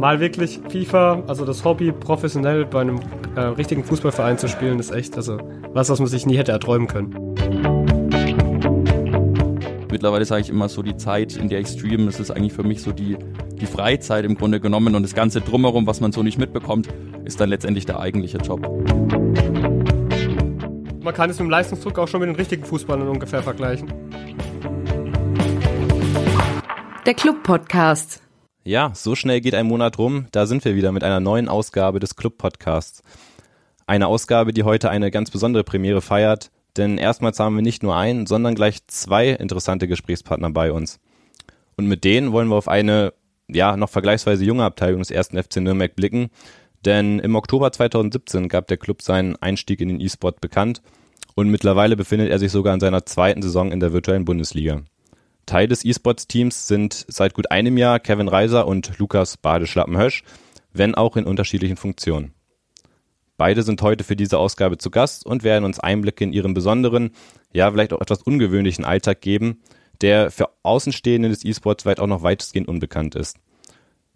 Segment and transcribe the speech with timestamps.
[0.00, 3.00] mal wirklich FIFA, also das Hobby professionell bei einem
[3.36, 5.38] äh, richtigen Fußballverein zu spielen, ist echt also
[5.72, 7.14] was, was man sich nie hätte erträumen können.
[9.90, 12.62] Mittlerweile sage ich immer so, die Zeit, in der ich streame, das ist eigentlich für
[12.62, 13.18] mich so die,
[13.60, 16.88] die Freizeit im Grunde genommen und das Ganze drumherum, was man so nicht mitbekommt,
[17.24, 18.66] ist dann letztendlich der eigentliche Job.
[21.02, 23.92] Man kann es mit dem Leistungsdruck auch schon mit den richtigen Fußballern ungefähr vergleichen.
[27.04, 28.22] Der Club Podcast.
[28.70, 30.26] Ja, so schnell geht ein Monat rum.
[30.30, 33.02] Da sind wir wieder mit einer neuen Ausgabe des Club Podcasts.
[33.84, 37.96] Eine Ausgabe, die heute eine ganz besondere Premiere feiert, denn erstmals haben wir nicht nur
[37.96, 41.00] einen, sondern gleich zwei interessante Gesprächspartner bei uns.
[41.76, 43.12] Und mit denen wollen wir auf eine,
[43.48, 46.30] ja, noch vergleichsweise junge Abteilung des ersten FC Nürnberg blicken,
[46.84, 50.80] denn im Oktober 2017 gab der Club seinen Einstieg in den E-Sport bekannt
[51.34, 54.82] und mittlerweile befindet er sich sogar in seiner zweiten Saison in der virtuellen Bundesliga.
[55.50, 60.22] Teil des E-Sports-Teams sind seit gut einem Jahr Kevin Reiser und Lukas Badeschlappenhösch,
[60.72, 62.34] wenn auch in unterschiedlichen Funktionen.
[63.36, 67.10] Beide sind heute für diese Ausgabe zu Gast und werden uns Einblicke in ihren besonderen,
[67.52, 69.60] ja vielleicht auch etwas ungewöhnlichen Alltag geben,
[70.00, 73.36] der für Außenstehende des E-Sports weit auch noch weitestgehend unbekannt ist.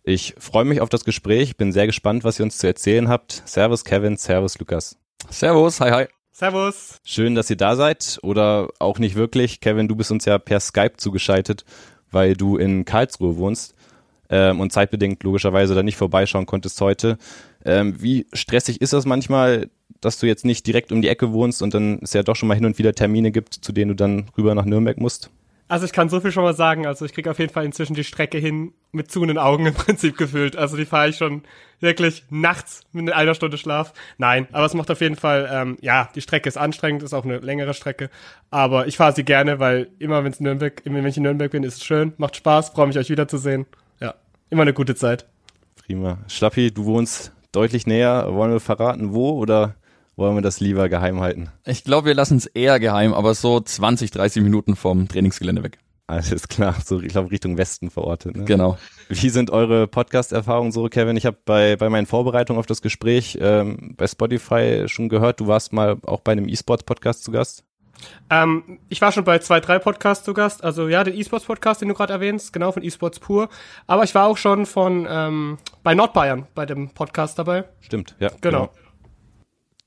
[0.04, 3.42] Ich freue mich auf das Gespräch, bin sehr gespannt, was ihr uns zu erzählen habt.
[3.44, 4.98] Servus Kevin, Servus Lukas.
[5.30, 6.06] Servus, hi hi.
[6.36, 7.00] Servus.
[7.04, 9.60] Schön, dass ihr da seid oder auch nicht wirklich.
[9.60, 11.64] Kevin, du bist uns ja per Skype zugeschaltet,
[12.10, 13.76] weil du in Karlsruhe wohnst
[14.30, 17.18] ähm, und zeitbedingt logischerweise da nicht vorbeischauen konntest heute.
[17.64, 21.62] Ähm, wie stressig ist das manchmal, dass du jetzt nicht direkt um die Ecke wohnst
[21.62, 23.94] und dann es ja doch schon mal hin und wieder Termine gibt, zu denen du
[23.94, 25.30] dann rüber nach Nürnberg musst?
[25.66, 26.86] Also ich kann so viel schon mal sagen.
[26.86, 30.16] Also ich kriege auf jeden Fall inzwischen die Strecke hin mit zuhenden Augen im Prinzip
[30.16, 30.56] gefühlt.
[30.56, 31.42] Also die fahre ich schon
[31.80, 33.92] wirklich nachts mit einer Stunde Schlaf.
[34.18, 37.24] Nein, aber es macht auf jeden Fall, ähm, ja, die Strecke ist anstrengend, ist auch
[37.24, 38.10] eine längere Strecke.
[38.50, 41.62] Aber ich fahre sie gerne, weil immer wenn es Nürnberg, wenn ich in Nürnberg bin,
[41.62, 43.66] ist es schön, macht Spaß, freue mich euch wiederzusehen.
[44.00, 44.14] Ja,
[44.50, 45.26] immer eine gute Zeit.
[45.86, 46.18] Prima.
[46.28, 48.28] Schlappi, du wohnst deutlich näher.
[48.32, 49.74] Wollen wir verraten, wo oder
[50.16, 51.50] wollen wir das lieber geheim halten?
[51.64, 55.78] Ich glaube, wir lassen es eher geheim, aber so 20, 30 Minuten vom Trainingsgelände weg.
[56.06, 58.36] Alles klar, so ich glaube Richtung Westen verortet.
[58.36, 58.44] Ne?
[58.44, 58.76] Genau.
[59.08, 61.16] Wie sind eure Podcast-Erfahrungen so, Kevin?
[61.16, 65.46] Ich habe bei, bei meinen Vorbereitungen auf das Gespräch ähm, bei Spotify schon gehört, du
[65.46, 67.64] warst mal auch bei einem E-Sports-Podcast zu Gast.
[68.28, 70.62] Ähm, ich war schon bei zwei, drei Podcasts zu Gast.
[70.62, 73.48] Also ja, der E-Sports-Podcast, den du gerade erwähnst, genau von E-Sports pur.
[73.86, 77.64] Aber ich war auch schon von ähm, bei Nordbayern bei dem Podcast dabei.
[77.80, 78.30] Stimmt, ja.
[78.42, 78.70] Genau.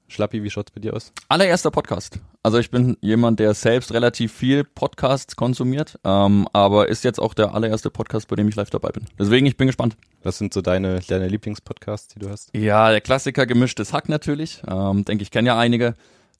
[0.09, 1.11] Schlappi, wie schaut's bei dir aus?
[1.27, 2.19] Allererster Podcast.
[2.41, 7.33] Also ich bin jemand, der selbst relativ viel Podcasts konsumiert, ähm, aber ist jetzt auch
[7.33, 9.03] der allererste Podcast, bei dem ich live dabei bin.
[9.19, 9.97] Deswegen, ich bin gespannt.
[10.23, 12.55] Was sind so deine, deine Lieblingspodcasts, die du hast?
[12.55, 14.61] Ja, der Klassiker gemischtes Hack natürlich.
[14.65, 15.93] Ähm, denke ich, kenne ja einige.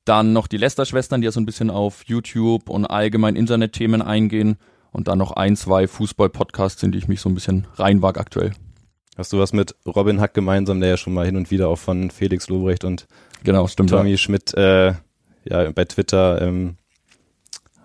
[0.05, 4.57] Dann noch die Lester-Schwestern, die ja so ein bisschen auf YouTube und allgemein Internetthemen eingehen.
[4.94, 8.53] Und dann noch ein, zwei Fußball-Podcasts, in die ich mich so ein bisschen reinwag aktuell.
[9.17, 11.79] Hast du was mit Robin Hack gemeinsam, der ja schon mal hin und wieder auch
[11.79, 13.07] von Felix Lobrecht und
[13.43, 13.89] Genau, stimmt.
[13.89, 14.17] Tommy ja.
[14.17, 14.93] Schmidt, äh,
[15.45, 16.77] ja, bei Twitter ähm,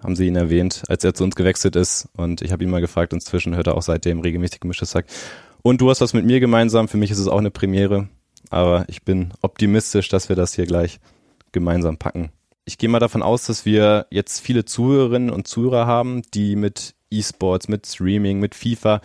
[0.02, 2.08] haben sie ihn erwähnt, als er zu uns gewechselt ist.
[2.16, 5.06] Und ich habe ihn mal gefragt, inzwischen hört er auch seitdem regelmäßig gemischtes Hack.
[5.62, 6.88] Und du hast was mit mir gemeinsam.
[6.88, 8.08] Für mich ist es auch eine Premiere.
[8.50, 10.98] Aber ich bin optimistisch, dass wir das hier gleich
[11.52, 12.30] gemeinsam packen.
[12.64, 16.94] Ich gehe mal davon aus, dass wir jetzt viele Zuhörerinnen und Zuhörer haben, die mit
[17.10, 19.00] E-Sports, mit Streaming, mit FIFA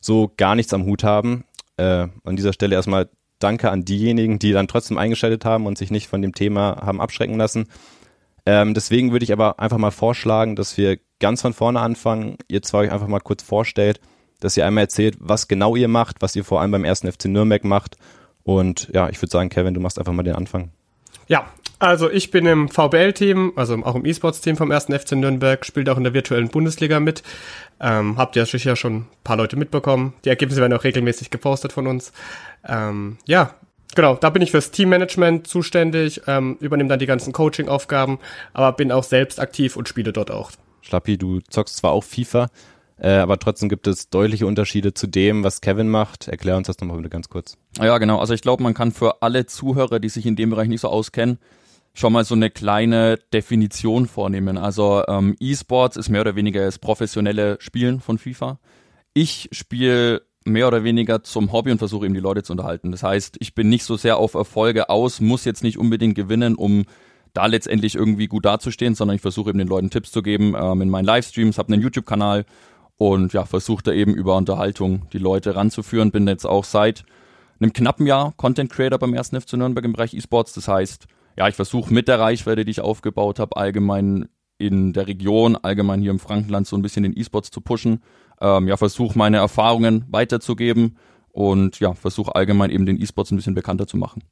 [0.00, 1.44] so gar nichts am Hut haben.
[1.76, 3.08] Äh, an dieser Stelle erstmal
[3.40, 7.00] danke an diejenigen, die dann trotzdem eingeschaltet haben und sich nicht von dem Thema haben
[7.00, 7.66] abschrecken lassen.
[8.46, 12.36] Ähm, deswegen würde ich aber einfach mal vorschlagen, dass wir ganz von vorne anfangen.
[12.48, 14.00] Ihr zwei euch einfach mal kurz vorstellt,
[14.40, 17.26] dass ihr einmal erzählt, was genau ihr macht, was ihr vor allem beim ersten FC
[17.26, 17.96] Nürnberg macht.
[18.42, 20.70] Und ja, ich würde sagen, Kevin, du machst einfach mal den Anfang.
[21.30, 21.48] Ja,
[21.78, 25.96] also ich bin im VBL-Team, also auch im E-Sports-Team vom ersten FC Nürnberg, spielt auch
[25.96, 27.22] in der virtuellen Bundesliga mit.
[27.80, 30.12] Ähm, habt ihr sicher schon ein paar Leute mitbekommen.
[30.24, 32.12] Die Ergebnisse werden auch regelmäßig gepostet von uns.
[32.66, 33.54] Ähm, ja,
[33.94, 38.18] genau, da bin ich fürs Teammanagement zuständig, ähm, übernehme dann die ganzen Coaching-Aufgaben,
[38.52, 40.50] aber bin auch selbst aktiv und spiele dort auch.
[40.82, 42.48] Schlappi, du zockst zwar auch FIFA,
[43.00, 46.28] äh, aber trotzdem gibt es deutliche Unterschiede zu dem, was Kevin macht.
[46.28, 47.56] Erklär uns das nochmal bitte ganz kurz.
[47.78, 48.18] Ja, genau.
[48.18, 50.88] Also ich glaube, man kann für alle Zuhörer, die sich in dem Bereich nicht so
[50.88, 51.38] auskennen,
[51.94, 54.58] schon mal so eine kleine Definition vornehmen.
[54.58, 58.60] Also ähm, E-Sports ist mehr oder weniger das professionelle Spielen von FIFA.
[59.14, 62.90] Ich spiele mehr oder weniger zum Hobby und versuche eben die Leute zu unterhalten.
[62.90, 66.54] Das heißt, ich bin nicht so sehr auf Erfolge aus, muss jetzt nicht unbedingt gewinnen,
[66.54, 66.84] um
[67.32, 70.82] da letztendlich irgendwie gut dazustehen, sondern ich versuche eben den Leuten Tipps zu geben ähm,
[70.82, 72.44] in meinen Livestreams, habe einen YouTube-Kanal
[73.00, 76.10] und ja, versuche da eben über Unterhaltung die Leute ranzuführen.
[76.10, 77.06] Bin jetzt auch seit
[77.58, 80.52] einem knappen Jahr Content Creator beim ersten FC Nürnberg im Bereich E-Sports.
[80.52, 81.06] Das heißt,
[81.38, 86.02] ja, ich versuche mit der Reichweite, die ich aufgebaut habe, allgemein in der Region, allgemein
[86.02, 88.02] hier im Frankenland so ein bisschen den E-Sports zu pushen.
[88.38, 90.98] Ähm, ja, versuche meine Erfahrungen weiterzugeben
[91.32, 94.24] und ja, versuche allgemein eben den E-Sports ein bisschen bekannter zu machen.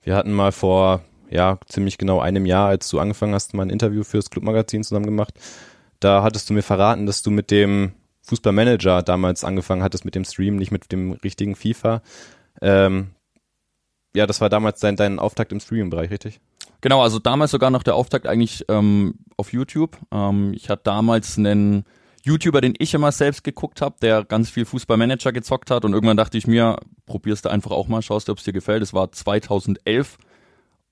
[0.00, 3.70] Wir hatten mal vor ja ziemlich genau einem Jahr, als du angefangen hast, mal ein
[3.70, 5.34] Interview fürs Clubmagazin zusammen gemacht.
[6.02, 10.24] Da hattest du mir verraten, dass du mit dem Fußballmanager damals angefangen hattest mit dem
[10.24, 12.02] Stream, nicht mit dem richtigen FIFA.
[12.60, 13.10] Ähm,
[14.14, 16.40] ja, das war damals dein, dein Auftakt im Streaming-Bereich, richtig?
[16.80, 19.96] Genau, also damals sogar noch der Auftakt eigentlich ähm, auf YouTube.
[20.10, 21.84] Ähm, ich hatte damals einen
[22.24, 26.16] YouTuber, den ich immer selbst geguckt habe, der ganz viel Fußballmanager gezockt hat und irgendwann
[26.16, 28.82] dachte ich mir, probierst du einfach auch mal, schaust du, ob es dir gefällt.
[28.82, 30.18] Es war 2011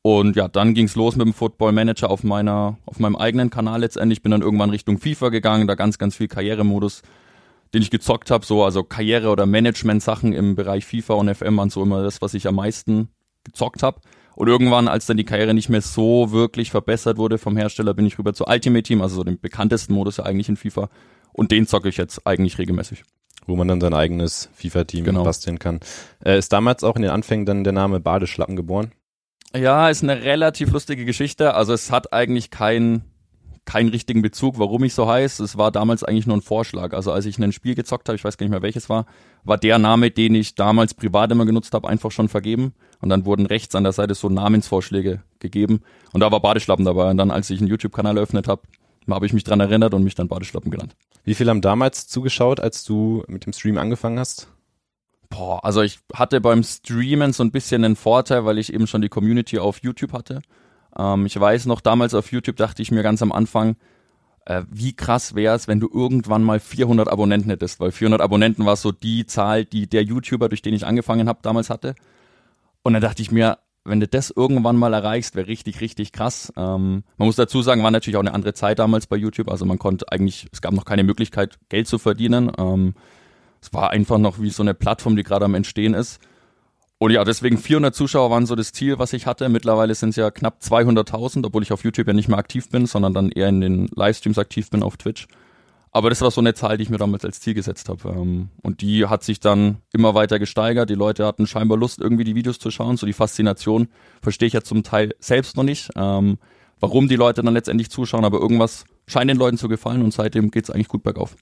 [0.02, 3.81] und ja, dann ging's los mit dem Football Manager auf meiner, auf meinem eigenen Kanal
[3.81, 4.23] letztendlich.
[4.23, 7.02] Bin dann irgendwann Richtung FIFA gegangen, da ganz, ganz viel Karrieremodus,
[7.75, 8.47] den ich gezockt habe.
[8.47, 12.32] So, also Karriere- oder Management-Sachen im Bereich FIFA und FM waren so immer das, was
[12.32, 13.08] ich am meisten
[13.44, 14.00] gezockt habe.
[14.37, 18.06] Und irgendwann, als dann die Karriere nicht mehr so wirklich verbessert wurde vom Hersteller, bin
[18.06, 20.88] ich rüber zu Ultimate Team, also so dem bekanntesten Modus ja eigentlich in FIFA.
[21.32, 23.05] Und den zocke ich jetzt eigentlich regelmäßig.
[23.47, 25.25] Wo man dann sein eigenes FIFA-Team genau.
[25.25, 25.81] basteln kann.
[26.25, 28.93] Äh, ist damals auch in den Anfängen dann der Name Badeschlappen geboren?
[29.55, 31.55] Ja, ist eine relativ lustige Geschichte.
[31.55, 33.05] Also es hat eigentlich keinen
[33.70, 35.44] keinen richtigen Bezug, warum ich so heiße.
[35.44, 36.93] Es war damals eigentlich nur ein Vorschlag.
[36.93, 39.06] Also als ich ein Spiel gezockt habe, ich weiß gar nicht mehr welches war,
[39.44, 42.75] war der Name, den ich damals privat immer genutzt habe, einfach schon vergeben.
[43.00, 45.82] Und dann wurden rechts an der Seite so Namensvorschläge gegeben.
[46.12, 47.11] Und da war Badeschlappen dabei.
[47.11, 48.62] Und dann, als ich einen YouTube-Kanal eröffnet habe,
[49.08, 50.97] habe ich mich dran erinnert und mich dann Badeschlappen genannt.
[51.25, 54.49] Wie viele haben damals zugeschaut, als du mit dem Stream angefangen hast?
[55.30, 59.00] Boah, also ich hatte beim Streamen so ein bisschen einen Vorteil, weil ich eben schon
[59.00, 60.42] die Community auf YouTube hatte.
[60.98, 63.76] Ähm, ich weiß noch, damals auf YouTube dachte ich mir ganz am Anfang,
[64.44, 68.66] äh, wie krass wäre es, wenn du irgendwann mal 400 Abonnenten hättest, weil 400 Abonnenten
[68.66, 71.94] war so die Zahl, die der YouTuber, durch den ich angefangen habe, damals hatte.
[72.82, 76.52] Und dann dachte ich mir, wenn du das irgendwann mal erreichst, wäre richtig, richtig krass.
[76.56, 79.48] Ähm, man muss dazu sagen, war natürlich auch eine andere Zeit damals bei YouTube.
[79.48, 82.50] Also man konnte eigentlich, es gab noch keine Möglichkeit, Geld zu verdienen.
[82.58, 82.94] Ähm,
[83.60, 86.20] es war einfach noch wie so eine Plattform, die gerade am Entstehen ist.
[86.98, 89.48] Und ja, deswegen 400 Zuschauer waren so das Ziel, was ich hatte.
[89.48, 92.84] Mittlerweile sind es ja knapp 200.000, obwohl ich auf YouTube ja nicht mehr aktiv bin,
[92.84, 95.26] sondern dann eher in den Livestreams aktiv bin auf Twitch.
[95.92, 98.10] Aber das war so eine Zahl, die ich mir damals als Ziel gesetzt habe.
[98.10, 100.90] Ähm, und die hat sich dann immer weiter gesteigert.
[100.90, 102.96] Die Leute hatten scheinbar Lust, irgendwie die Videos zu schauen.
[102.96, 103.88] So die Faszination
[104.22, 106.38] verstehe ich ja zum Teil selbst noch nicht, ähm,
[106.78, 108.24] warum die Leute dann letztendlich zuschauen.
[108.24, 111.34] Aber irgendwas scheint den Leuten zu gefallen und seitdem geht es eigentlich gut bergauf.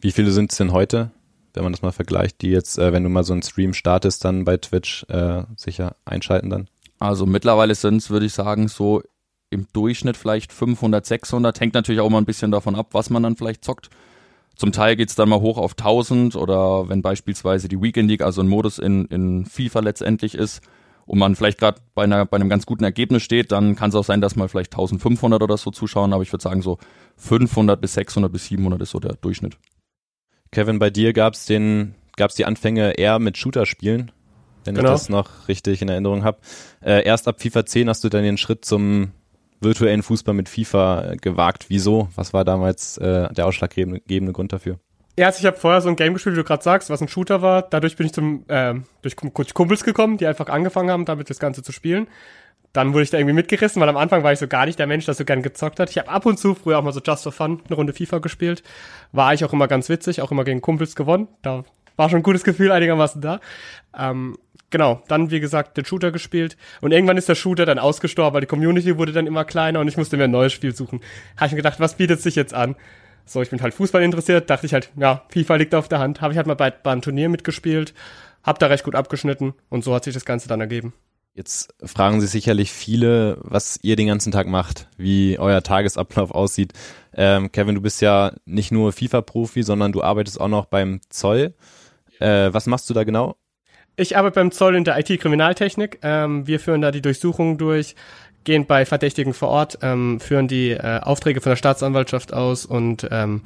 [0.00, 1.10] Wie viele sind es denn heute?
[1.56, 4.24] Wenn man das mal vergleicht, die jetzt, äh, wenn du mal so einen Stream startest,
[4.24, 6.68] dann bei Twitch äh, sicher einschalten dann?
[6.98, 9.02] Also mittlerweile sind es, würde ich sagen, so
[9.50, 11.60] im Durchschnitt vielleicht 500, 600.
[11.60, 13.90] Hängt natürlich auch mal ein bisschen davon ab, was man dann vielleicht zockt.
[14.54, 18.40] Zum Teil geht's dann mal hoch auf 1000 oder wenn beispielsweise die Weekend League, also
[18.40, 20.62] ein Modus in, in FIFA letztendlich ist
[21.04, 24.04] und man vielleicht gerade bei, bei einem ganz guten Ergebnis steht, dann kann es auch
[24.04, 26.78] sein, dass mal vielleicht 1500 oder so zuschauen, aber ich würde sagen so
[27.16, 29.58] 500 bis 600 bis 700 ist so der Durchschnitt.
[30.50, 34.10] Kevin, bei dir gab es die Anfänge eher mit Shooter-Spielen,
[34.64, 34.88] wenn genau.
[34.88, 36.38] ich das noch richtig in Erinnerung habe.
[36.82, 39.12] Äh, erst ab FIFA 10 hast du dann den Schritt zum
[39.60, 41.66] virtuellen Fußball mit FIFA äh, gewagt.
[41.68, 42.08] Wieso?
[42.14, 44.78] Was war damals äh, der ausschlaggebende Grund dafür?
[45.18, 47.08] Ja, also ich habe vorher so ein Game gespielt, wie du gerade sagst, was ein
[47.08, 47.62] Shooter war.
[47.62, 51.62] Dadurch bin ich zum äh, durch Kumpels gekommen, die einfach angefangen haben, damit das Ganze
[51.62, 52.06] zu spielen
[52.72, 54.86] dann wurde ich da irgendwie mitgerissen, weil am Anfang war ich so gar nicht der
[54.86, 55.90] Mensch, der so gern gezockt hat.
[55.90, 58.18] Ich habe ab und zu früher auch mal so Just for Fun eine Runde FIFA
[58.18, 58.62] gespielt.
[59.12, 61.28] War eigentlich auch immer ganz witzig, auch immer gegen Kumpels gewonnen.
[61.42, 61.64] Da
[61.96, 63.40] war schon ein gutes Gefühl einigermaßen da.
[63.98, 64.36] Ähm,
[64.70, 68.40] genau, dann wie gesagt den Shooter gespielt und irgendwann ist der Shooter dann ausgestorben, weil
[68.42, 71.00] die Community wurde dann immer kleiner und ich musste mir ein neues Spiel suchen.
[71.36, 72.76] Habe ich mir gedacht, was bietet sich jetzt an?
[73.24, 76.20] So, ich bin halt Fußball interessiert, dachte ich halt, ja, FIFA liegt auf der Hand.
[76.20, 77.92] Habe ich halt mal bei, bei einem Turnier mitgespielt,
[78.44, 80.92] hab da recht gut abgeschnitten und so hat sich das Ganze dann ergeben.
[81.36, 86.72] Jetzt fragen sich sicherlich viele, was ihr den ganzen Tag macht, wie euer Tagesablauf aussieht.
[87.14, 91.52] Ähm, Kevin, du bist ja nicht nur FIFA-Profi, sondern du arbeitest auch noch beim Zoll.
[92.20, 93.36] Äh, was machst du da genau?
[93.96, 95.98] Ich arbeite beim Zoll in der IT-Kriminaltechnik.
[96.00, 97.96] Ähm, wir führen da die Durchsuchungen durch,
[98.44, 103.08] gehen bei Verdächtigen vor Ort, ähm, führen die äh, Aufträge von der Staatsanwaltschaft aus und
[103.10, 103.42] ähm,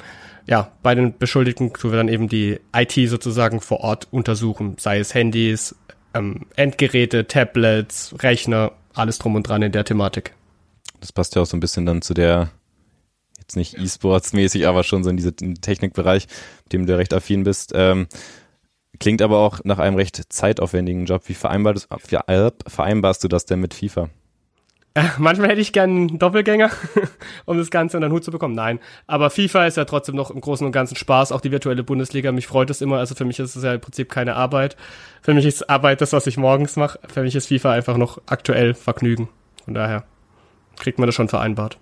[0.47, 5.00] ja, bei den Beschuldigten tun wir dann eben die IT sozusagen vor Ort untersuchen, sei
[5.00, 5.75] es Handys,
[6.14, 10.35] ähm, Endgeräte, Tablets, Rechner, alles drum und dran in der Thematik.
[11.00, 12.50] Das passt ja auch so ein bisschen dann zu der,
[13.38, 16.26] jetzt nicht E-Sports-mäßig, aber schon so in diesem Technikbereich,
[16.64, 17.73] mit dem du recht affin bist.
[17.75, 18.07] Ähm,
[18.99, 21.23] klingt aber auch nach einem recht zeitaufwendigen Job.
[21.26, 22.19] Wie vereinbarst, wie
[22.67, 24.11] vereinbarst du das denn mit FIFA?
[24.94, 26.70] Äh, manchmal hätte ich gern einen Doppelgänger,
[27.47, 28.54] um das Ganze in den Hut zu bekommen.
[28.54, 28.80] Nein.
[29.06, 32.32] Aber FIFA ist ja trotzdem noch im Großen und Ganzen Spaß, auch die virtuelle Bundesliga.
[32.32, 32.99] Mich freut es immer.
[32.99, 34.76] Also für mich ist es ja im Prinzip keine Arbeit.
[35.23, 36.99] Für mich ist Arbeit das, was ich morgens mache.
[37.09, 39.28] Für mich ist FIFA einfach noch aktuell Vergnügen.
[39.64, 40.04] Von daher
[40.78, 41.78] kriegt man das schon vereinbart.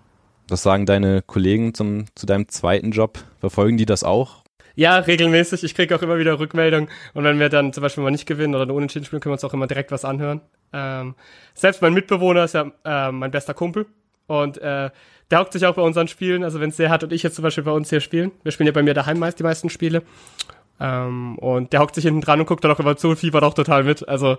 [0.49, 3.19] Was sagen deine Kollegen zum, zu deinem zweiten Job?
[3.41, 4.43] Verfolgen die das auch?
[4.75, 5.65] Ja, regelmäßig.
[5.65, 6.89] Ich kriege auch immer wieder Rückmeldungen.
[7.13, 9.35] Und wenn wir dann zum Beispiel mal nicht gewinnen oder eine Unentschieden spielen, können wir
[9.35, 10.41] uns auch immer direkt was anhören.
[10.73, 11.15] Ähm,
[11.55, 13.87] selbst mein Mitbewohner ist ja äh, mein bester Kumpel.
[14.27, 14.91] Und äh,
[15.31, 16.45] der hockt sich auch bei unseren Spielen.
[16.45, 18.31] Also wenn es der hat und ich jetzt zum Beispiel bei uns hier spielen.
[18.43, 20.03] Wir spielen ja bei mir daheim meist die meisten Spiele.
[20.81, 23.43] Ähm, und der hockt sich hinten dran und guckt dann auch immer zu und fiebert
[23.43, 24.09] auch total mit.
[24.09, 24.37] Also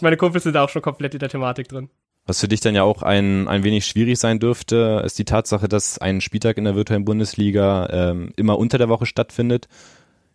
[0.00, 1.88] meine Kumpels sind da auch schon komplett in der Thematik drin.
[2.26, 5.66] Was für dich dann ja auch ein, ein wenig schwierig sein dürfte, ist die Tatsache,
[5.66, 9.66] dass ein Spieltag in der virtuellen Bundesliga ähm, immer unter der Woche stattfindet.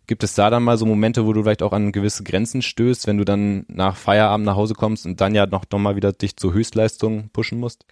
[0.06, 3.06] Gibt es da dann mal so Momente, wo du vielleicht auch an gewisse Grenzen stößt,
[3.06, 6.12] wenn du dann nach Feierabend nach Hause kommst und dann ja noch, noch mal wieder
[6.12, 7.86] dich zur Höchstleistung pushen musst?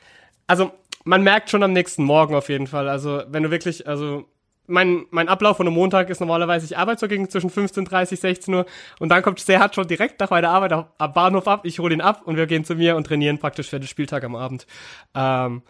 [0.46, 0.70] Also
[1.04, 2.88] man merkt schon am nächsten Morgen auf jeden Fall.
[2.88, 4.26] Also wenn du wirklich, also
[4.66, 8.54] mein, mein Ablauf von einem Montag ist normalerweise, ich arbeite so gegen zwischen 15.30 16
[8.54, 8.66] Uhr
[9.00, 12.00] und dann kommt Serhat schon direkt nach meiner Arbeit am Bahnhof ab, ich hole ihn
[12.00, 14.66] ab und wir gehen zu mir und trainieren praktisch für den Spieltag am Abend.
[15.14, 15.62] Ähm,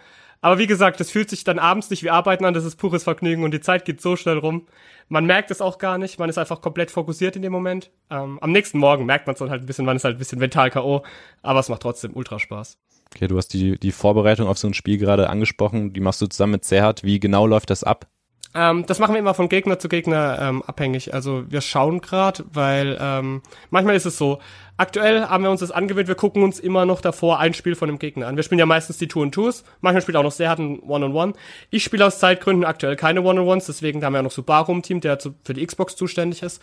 [0.43, 3.05] aber wie gesagt, es fühlt sich dann abends nicht wie Arbeiten an, das ist pures
[3.05, 4.67] Vergnügen und die Zeit geht so schnell rum.
[5.09, 7.91] Man merkt es auch gar nicht, man ist einfach komplett fokussiert in dem Moment.
[8.11, 10.19] Ähm, am nächsten Morgen merkt man es dann halt ein bisschen, man ist halt ein
[10.19, 11.03] bisschen mental K.O.,
[11.43, 12.77] aber es macht trotzdem ultra Spaß.
[13.15, 16.27] Okay, du hast die, die Vorbereitung auf so ein Spiel gerade angesprochen, die machst du
[16.27, 17.05] zusammen mit Serhat.
[17.05, 18.09] Wie genau läuft das ab?
[18.55, 21.15] Ähm, das machen wir immer von Gegner zu Gegner ähm, abhängig.
[21.15, 24.41] Also wir schauen gerade, weil ähm, manchmal ist es so.
[24.77, 27.89] Aktuell haben wir uns das angewöhnt, wir gucken uns immer noch davor ein Spiel von
[27.89, 28.37] dem Gegner an.
[28.37, 30.81] Wir spielen ja meistens die Two and Twos, manchmal spielt auch noch sehr hart ein
[30.81, 31.35] One-on-One.
[31.71, 35.01] Ich spiele aus Zeitgründen aktuell keine One-on-Ones, deswegen haben wir ja noch Subaru im Team,
[35.01, 36.61] der für die Xbox zuständig ist.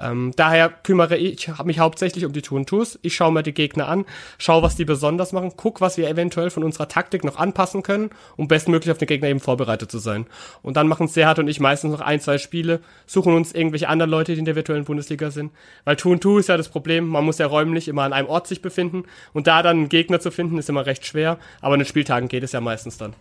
[0.00, 2.98] Ähm, daher kümmere ich mich hauptsächlich um die Two Twos.
[3.02, 4.04] Ich schaue mir die Gegner an,
[4.38, 8.10] schaue, was die besonders machen, guck, was wir eventuell von unserer Taktik noch anpassen können,
[8.36, 10.26] um bestmöglich auf den Gegner eben vorbereitet zu sein.
[10.62, 14.10] Und dann machen Serhat und ich meistens noch ein, zwei Spiele, suchen uns irgendwelche anderen
[14.10, 15.52] Leute, die in der virtuellen Bundesliga sind.
[15.84, 18.46] Weil Two Two ist ja das Problem, man muss ja räumlich immer an einem Ort
[18.46, 21.80] sich befinden und da dann einen Gegner zu finden, ist immer recht schwer, aber in
[21.80, 23.14] den Spieltagen geht es ja meistens dann.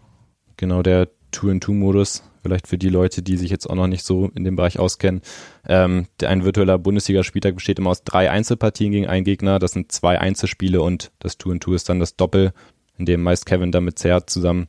[0.58, 4.44] Genau, der Two-in-Two-Modus, vielleicht für die Leute, die sich jetzt auch noch nicht so in
[4.44, 5.22] dem Bereich auskennen.
[5.68, 9.60] Ähm, ein virtueller Bundesligaspieltag besteht immer aus drei Einzelpartien gegen einen Gegner.
[9.60, 12.54] Das sind zwei Einzelspiele und das Two-in-Two ist dann das Doppel,
[12.98, 14.68] in dem meist Kevin dann mit Zert zusammen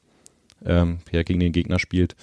[0.65, 2.17] ähm, ja, gegen den Gegner spielt.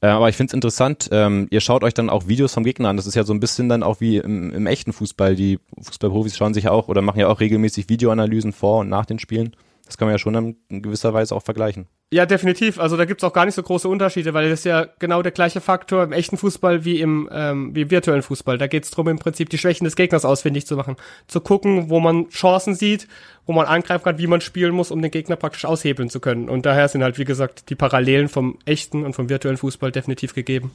[0.00, 2.88] Äh, aber ich finde es interessant, ähm, ihr schaut euch dann auch Videos vom Gegner
[2.88, 2.96] an.
[2.96, 5.34] Das ist ja so ein bisschen dann auch wie im, im echten Fußball.
[5.34, 9.18] Die Fußballprofis schauen sich auch oder machen ja auch regelmäßig Videoanalysen vor und nach den
[9.18, 9.56] Spielen.
[9.86, 11.86] Das kann man ja schon in gewisser Weise auch vergleichen.
[12.10, 12.78] Ja, definitiv.
[12.78, 15.32] Also da gibt's auch gar nicht so große Unterschiede, weil das ist ja genau der
[15.32, 18.56] gleiche Faktor im echten Fußball wie im, ähm, wie im virtuellen Fußball.
[18.56, 20.96] Da geht's drum, im Prinzip die Schwächen des Gegners ausfindig zu machen.
[21.26, 23.08] Zu gucken, wo man Chancen sieht,
[23.44, 26.48] wo man angreifen kann, wie man spielen muss, um den Gegner praktisch aushebeln zu können.
[26.48, 30.34] Und daher sind halt, wie gesagt, die Parallelen vom echten und vom virtuellen Fußball definitiv
[30.34, 30.70] gegeben.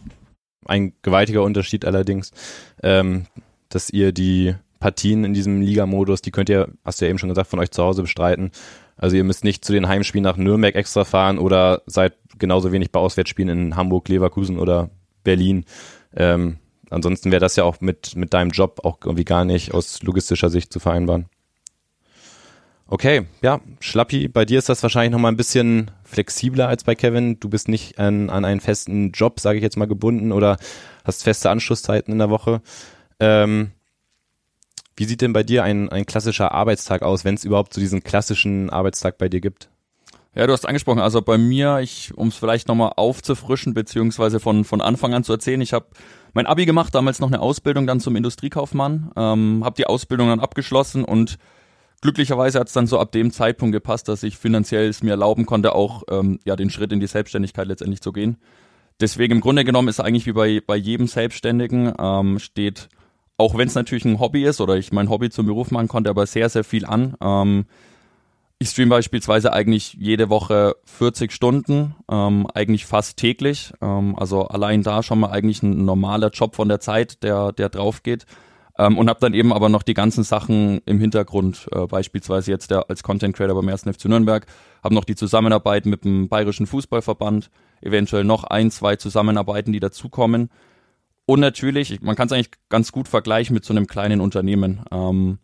[0.65, 2.31] Ein gewaltiger Unterschied allerdings,
[2.83, 3.25] ähm,
[3.69, 7.29] dass ihr die Partien in diesem Liga-Modus, die könnt ihr, hast du ja eben schon
[7.29, 8.51] gesagt, von euch zu Hause bestreiten.
[8.97, 12.91] Also ihr müsst nicht zu den Heimspielen nach Nürnberg extra fahren oder seid genauso wenig
[12.91, 14.89] bei Auswärtsspielen in Hamburg, Leverkusen oder
[15.23, 15.65] Berlin.
[16.15, 16.57] Ähm,
[16.89, 20.49] ansonsten wäre das ja auch mit, mit deinem Job auch irgendwie gar nicht aus logistischer
[20.49, 21.25] Sicht zu vereinbaren.
[22.85, 27.39] Okay, ja, Schlappi, bei dir ist das wahrscheinlich nochmal ein bisschen flexibler als bei Kevin.
[27.39, 30.57] Du bist nicht an, an einen festen Job, sage ich jetzt mal, gebunden oder
[31.03, 32.61] hast feste Anschlusszeiten in der Woche.
[33.19, 33.71] Ähm,
[34.95, 38.03] wie sieht denn bei dir ein, ein klassischer Arbeitstag aus, wenn es überhaupt so diesen
[38.03, 39.69] klassischen Arbeitstag bei dir gibt?
[40.35, 44.65] Ja, du hast angesprochen, also bei mir, ich, um es vielleicht nochmal aufzufrischen, beziehungsweise von,
[44.65, 45.85] von Anfang an zu erzählen, ich habe
[46.33, 50.39] mein Abi gemacht, damals noch eine Ausbildung dann zum Industriekaufmann, ähm, habe die Ausbildung dann
[50.39, 51.37] abgeschlossen und
[52.01, 55.45] glücklicherweise hat es dann so ab dem Zeitpunkt gepasst, dass ich finanziell es mir erlauben
[55.45, 58.37] konnte, auch ähm, ja den Schritt in die Selbstständigkeit letztendlich zu gehen.
[58.99, 62.89] Deswegen im Grunde genommen ist eigentlich wie bei, bei jedem Selbstständigen, ähm, steht
[63.37, 66.09] auch wenn es natürlich ein Hobby ist oder ich mein Hobby zum Beruf machen konnte,
[66.09, 67.15] aber sehr, sehr viel an.
[67.21, 67.65] Ähm,
[68.59, 73.73] ich stream beispielsweise eigentlich jede Woche 40 Stunden, ähm, eigentlich fast täglich.
[73.81, 77.69] Ähm, also allein da schon mal eigentlich ein normaler Job von der Zeit, der, der
[77.69, 78.25] drauf geht.
[78.77, 82.71] Ähm, und habe dann eben aber noch die ganzen Sachen im Hintergrund, äh, beispielsweise jetzt
[82.71, 83.83] der, als Content Creator beim 1.
[83.83, 84.47] FC Nürnberg,
[84.83, 90.49] habe noch die Zusammenarbeit mit dem Bayerischen Fußballverband, eventuell noch ein, zwei Zusammenarbeiten, die dazukommen.
[91.25, 94.81] Und natürlich, man kann es eigentlich ganz gut vergleichen mit so einem kleinen Unternehmen.
[94.91, 95.39] Ähm,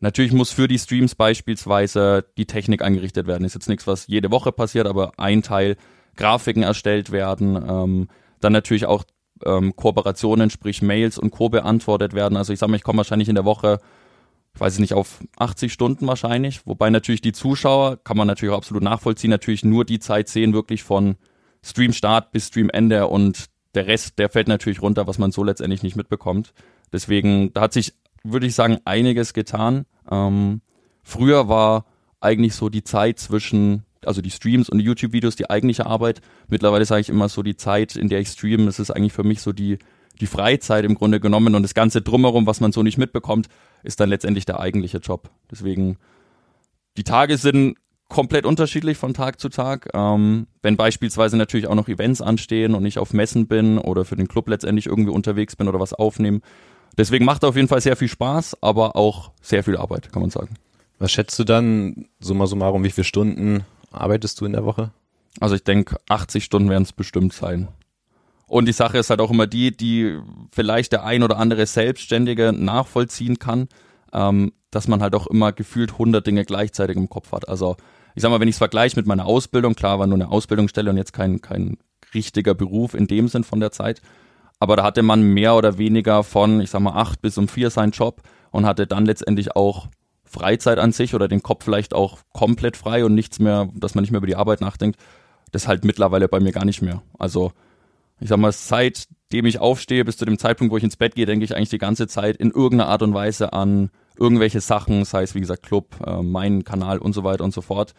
[0.00, 3.44] natürlich muss für die Streams beispielsweise die Technik eingerichtet werden.
[3.44, 5.76] Ist jetzt nichts, was jede Woche passiert, aber ein Teil
[6.16, 7.56] Grafiken erstellt werden.
[7.56, 8.08] Ähm,
[8.40, 9.04] dann natürlich auch
[9.44, 11.48] ähm, Kooperationen, sprich Mails und Co.
[11.48, 12.36] beantwortet werden.
[12.36, 13.80] Also ich sage mal, ich komme wahrscheinlich in der Woche,
[14.54, 16.66] ich weiß nicht, auf 80 Stunden wahrscheinlich.
[16.66, 20.52] Wobei natürlich die Zuschauer, kann man natürlich auch absolut nachvollziehen, natürlich nur die Zeit sehen,
[20.52, 21.16] wirklich von
[21.62, 25.96] Streamstart bis Streamende und der Rest, der fällt natürlich runter, was man so letztendlich nicht
[25.96, 26.52] mitbekommt.
[26.92, 29.86] Deswegen, da hat sich, würde ich sagen, einiges getan.
[30.10, 30.60] Ähm,
[31.02, 31.86] früher war
[32.20, 36.20] eigentlich so die Zeit zwischen, also die Streams und die YouTube-Videos die eigentliche Arbeit.
[36.48, 39.24] Mittlerweile sage ich immer so die Zeit, in der ich streame, das ist eigentlich für
[39.24, 39.78] mich so die,
[40.20, 43.48] die Freizeit im Grunde genommen und das Ganze drumherum, was man so nicht mitbekommt,
[43.82, 45.30] ist dann letztendlich der eigentliche Job.
[45.50, 45.98] Deswegen,
[46.96, 47.76] die Tage sind
[48.08, 49.88] komplett unterschiedlich von Tag zu Tag.
[49.94, 54.16] Ähm, wenn beispielsweise natürlich auch noch Events anstehen und ich auf Messen bin oder für
[54.16, 56.42] den Club letztendlich irgendwie unterwegs bin oder was aufnehmen.
[56.96, 60.30] Deswegen macht auf jeden Fall sehr viel Spaß, aber auch sehr viel Arbeit, kann man
[60.30, 60.54] sagen.
[60.98, 64.92] Was schätzt du dann, summa summarum, wie viele Stunden arbeitest du in der Woche?
[65.40, 67.68] Also ich denke, 80 Stunden werden es bestimmt sein.
[68.46, 70.18] Und die Sache ist halt auch immer die, die
[70.52, 73.68] vielleicht der ein oder andere Selbstständige nachvollziehen kann,
[74.12, 77.48] ähm, dass man halt auch immer gefühlt 100 Dinge gleichzeitig im Kopf hat.
[77.48, 77.76] Also
[78.14, 80.90] ich sag mal, wenn ich es vergleiche mit meiner Ausbildung, klar war nur eine Ausbildungsstelle
[80.90, 81.78] und jetzt kein, kein
[82.14, 84.00] richtiger Beruf in dem Sinn von der Zeit,
[84.60, 87.70] aber da hatte man mehr oder weniger von, ich sag mal, acht bis um vier
[87.70, 89.88] seinen Job und hatte dann letztendlich auch
[90.24, 94.02] Freizeit an sich oder den Kopf vielleicht auch komplett frei und nichts mehr, dass man
[94.02, 94.98] nicht mehr über die Arbeit nachdenkt.
[95.52, 97.02] Das halt mittlerweile bei mir gar nicht mehr.
[97.18, 97.52] Also
[98.20, 101.26] ich sag mal, seitdem ich aufstehe bis zu dem Zeitpunkt, wo ich ins Bett gehe,
[101.26, 105.22] denke ich eigentlich die ganze Zeit in irgendeiner Art und Weise an irgendwelche Sachen, sei
[105.22, 107.94] es wie gesagt Club, äh, mein Kanal und so weiter und so fort.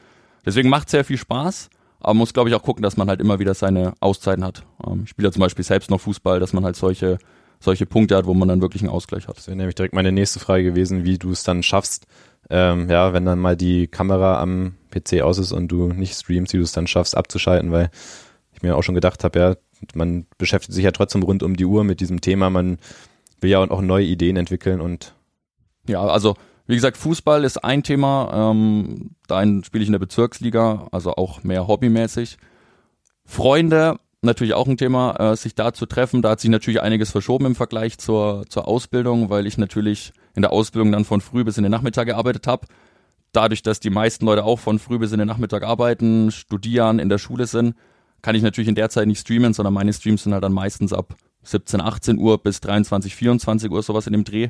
[0.45, 1.69] Deswegen macht sehr viel Spaß,
[1.99, 4.63] aber muss glaube ich auch gucken, dass man halt immer wieder seine Auszeiten hat.
[4.85, 7.17] Ähm, ich spiele ja zum Beispiel selbst noch Fußball, dass man halt solche
[7.59, 9.37] solche Punkte hat, wo man dann wirklich einen Ausgleich hat.
[9.37, 12.05] Das wäre nämlich direkt meine nächste Frage gewesen, wie du es dann schaffst,
[12.49, 16.53] ähm, ja, wenn dann mal die Kamera am PC aus ist und du nicht streamst,
[16.53, 17.89] wie du es dann schaffst abzuschalten, weil
[18.53, 19.55] ich mir auch schon gedacht habe, ja,
[19.93, 22.77] man beschäftigt sich ja trotzdem rund um die Uhr mit diesem Thema, man
[23.41, 25.15] will ja auch neue Ideen entwickeln und
[25.87, 26.35] ja, also
[26.67, 28.51] wie gesagt, Fußball ist ein Thema.
[28.51, 32.37] Ähm, da spiele ich in der Bezirksliga, also auch mehr hobbymäßig.
[33.23, 36.21] Freunde, natürlich auch ein Thema, äh, sich da zu treffen.
[36.21, 40.41] Da hat sich natürlich einiges verschoben im Vergleich zur, zur Ausbildung, weil ich natürlich in
[40.41, 42.67] der Ausbildung dann von früh bis in den Nachmittag gearbeitet habe.
[43.31, 47.09] Dadurch, dass die meisten Leute auch von früh bis in den Nachmittag arbeiten, studieren, in
[47.09, 47.75] der Schule sind,
[48.21, 50.93] kann ich natürlich in der Zeit nicht streamen, sondern meine Streams sind halt dann meistens
[50.93, 54.49] ab 17, 18 Uhr bis 23, 24 Uhr, sowas in dem Dreh.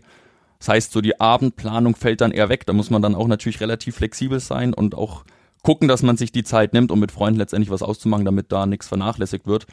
[0.65, 2.65] Das heißt, so die Abendplanung fällt dann eher weg.
[2.65, 5.24] Da muss man dann auch natürlich relativ flexibel sein und auch
[5.62, 8.66] gucken, dass man sich die Zeit nimmt, um mit Freunden letztendlich was auszumachen, damit da
[8.66, 9.68] nichts vernachlässigt wird.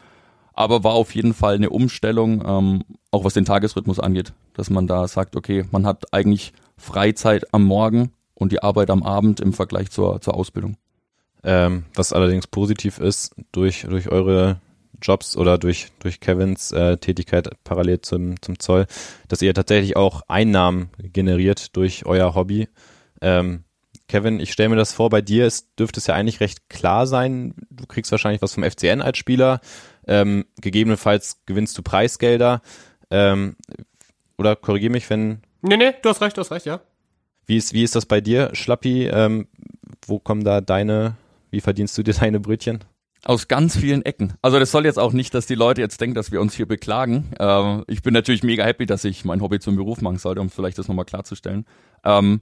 [0.53, 4.87] Aber war auf jeden Fall eine Umstellung, ähm, auch was den Tagesrhythmus angeht, dass man
[4.87, 9.55] da sagt, okay, man hat eigentlich Freizeit am Morgen und die Arbeit am Abend im
[9.55, 10.77] Vergleich zur, zur Ausbildung.
[11.43, 14.61] Ähm, was allerdings positiv ist, durch, durch eure
[15.03, 18.87] Jobs oder durch, durch Kevins äh, Tätigkeit parallel zum, zum Zoll,
[19.29, 22.69] dass ihr tatsächlich auch Einnahmen generiert durch euer Hobby.
[23.21, 23.65] Ähm,
[24.09, 27.07] Kevin, ich stelle mir das vor, bei dir ist, dürfte es ja eigentlich recht klar
[27.07, 27.55] sein.
[27.71, 29.61] Du kriegst wahrscheinlich was vom FCN als Spieler.
[30.07, 32.61] Ähm, gegebenenfalls gewinnst du Preisgelder.
[33.11, 33.57] Ähm,
[34.37, 35.43] oder korrigier mich, wenn.
[35.62, 36.81] Nee, nee, du hast recht, du hast recht, ja.
[37.47, 39.07] Wie ist, wie ist das bei dir, Schlappi?
[39.07, 39.49] Ähm,
[40.07, 41.17] wo kommen da deine,
[41.51, 42.85] wie verdienst du dir deine Brötchen?
[43.25, 44.33] Aus ganz vielen Ecken.
[44.43, 46.67] Also das soll jetzt auch nicht, dass die Leute jetzt denken, dass wir uns hier
[46.67, 47.31] beklagen.
[47.39, 50.51] Ähm, ich bin natürlich mega happy, dass ich mein Hobby zum Beruf machen sollte, um
[50.51, 51.65] vielleicht das nochmal klarzustellen.
[52.05, 52.41] Ähm,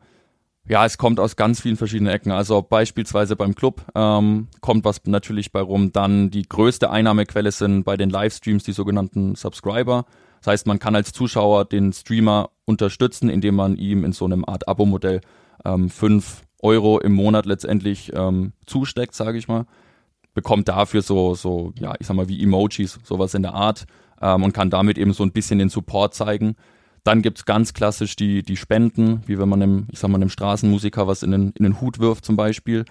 [0.66, 2.32] ja, es kommt aus ganz vielen verschiedenen Ecken.
[2.32, 5.92] Also beispielsweise beim Club ähm, kommt was natürlich bei rum.
[5.92, 10.06] Dann die größte Einnahmequelle sind bei den Livestreams die sogenannten Subscriber.
[10.38, 14.46] Das heißt, man kann als Zuschauer den Streamer unterstützen, indem man ihm in so einem
[14.46, 15.20] Art Abo-Modell
[15.62, 19.66] ähm, 5 Euro im Monat letztendlich ähm, zusteckt, sage ich mal
[20.34, 23.86] bekommt dafür so, so, ja, ich sag mal, wie Emojis, sowas in der Art
[24.20, 26.56] ähm, und kann damit eben so ein bisschen den Support zeigen.
[27.04, 30.28] Dann gibt's ganz klassisch die, die Spenden, wie wenn man einem, ich sag mal, einem
[30.28, 32.84] Straßenmusiker was in den, in den Hut wirft zum Beispiel.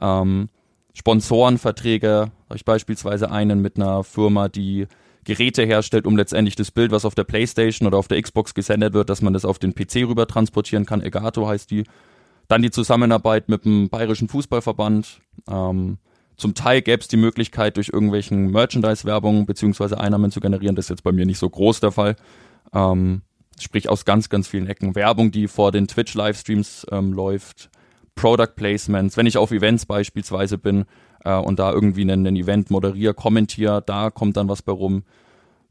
[0.00, 0.48] Ähm,
[0.94, 4.86] Sponsorenverträge, habe ich beispielsweise einen mit einer Firma, die
[5.24, 8.94] Geräte herstellt, um letztendlich das Bild, was auf der Playstation oder auf der Xbox gesendet
[8.94, 11.02] wird, dass man das auf den PC rüber transportieren kann.
[11.02, 11.84] Egato heißt die.
[12.48, 15.20] Dann die Zusammenarbeit mit dem Bayerischen Fußballverband.
[15.50, 15.98] Ähm,
[16.36, 20.76] zum Teil gäbe es die Möglichkeit, durch irgendwelchen Merchandise-Werbung beziehungsweise Einnahmen zu generieren.
[20.76, 22.16] Das ist jetzt bei mir nicht so groß der Fall.
[22.74, 23.22] Ähm,
[23.58, 24.94] sprich aus ganz, ganz vielen Ecken.
[24.94, 27.70] Werbung, die vor den Twitch-Livestreams ähm, läuft,
[28.14, 30.84] Product Placements, wenn ich auf Events beispielsweise bin
[31.24, 35.04] äh, und da irgendwie einen, einen Event moderiere, kommentiere, da kommt dann was bei rum.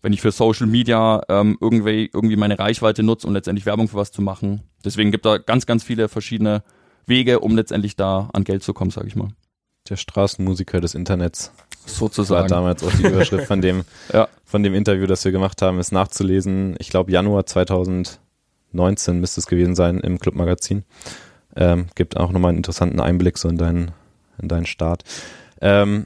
[0.01, 3.97] Wenn ich für Social Media ähm, irgendwie, irgendwie meine Reichweite nutze, um letztendlich Werbung für
[3.97, 4.61] was zu machen.
[4.83, 6.63] Deswegen gibt da ganz, ganz viele verschiedene
[7.07, 9.29] Wege, um letztendlich da an Geld zu kommen, sage ich mal
[9.89, 11.51] der Straßenmusiker des Internets.
[11.85, 12.49] Sozusagen.
[12.49, 14.27] War damals auch die Überschrift von dem, ja.
[14.43, 16.75] von dem Interview, das wir gemacht haben, ist nachzulesen.
[16.79, 20.83] Ich glaube, Januar 2019 müsste es gewesen sein im Clubmagazin.
[21.55, 23.91] Ähm, gibt auch nochmal einen interessanten Einblick so in deinen,
[24.41, 25.03] in deinen Start.
[25.61, 26.05] Ähm,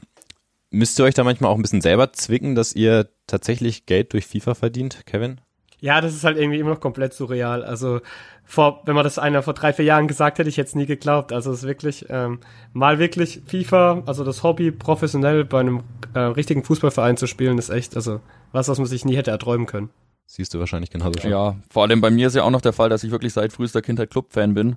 [0.70, 4.26] müsst ihr euch da manchmal auch ein bisschen selber zwicken, dass ihr tatsächlich Geld durch
[4.26, 5.40] FIFA verdient, Kevin?
[5.80, 7.64] Ja, das ist halt irgendwie immer noch komplett surreal.
[7.64, 8.00] Also
[8.44, 10.86] vor, wenn man das einer vor drei, vier Jahren gesagt hätte, ich hätte es nie
[10.86, 11.32] geglaubt.
[11.32, 12.40] Also es ist wirklich ähm,
[12.72, 15.82] mal wirklich FIFA, also das Hobby professionell bei einem
[16.14, 18.20] äh, richtigen Fußballverein zu spielen, ist echt, also
[18.52, 19.90] was, was man sich nie hätte erträumen können.
[20.26, 21.30] Siehst du wahrscheinlich genauso schon.
[21.30, 23.52] Ja, vor allem bei mir ist ja auch noch der Fall, dass ich wirklich seit
[23.52, 24.76] frühester Kindheit Club-Fan bin.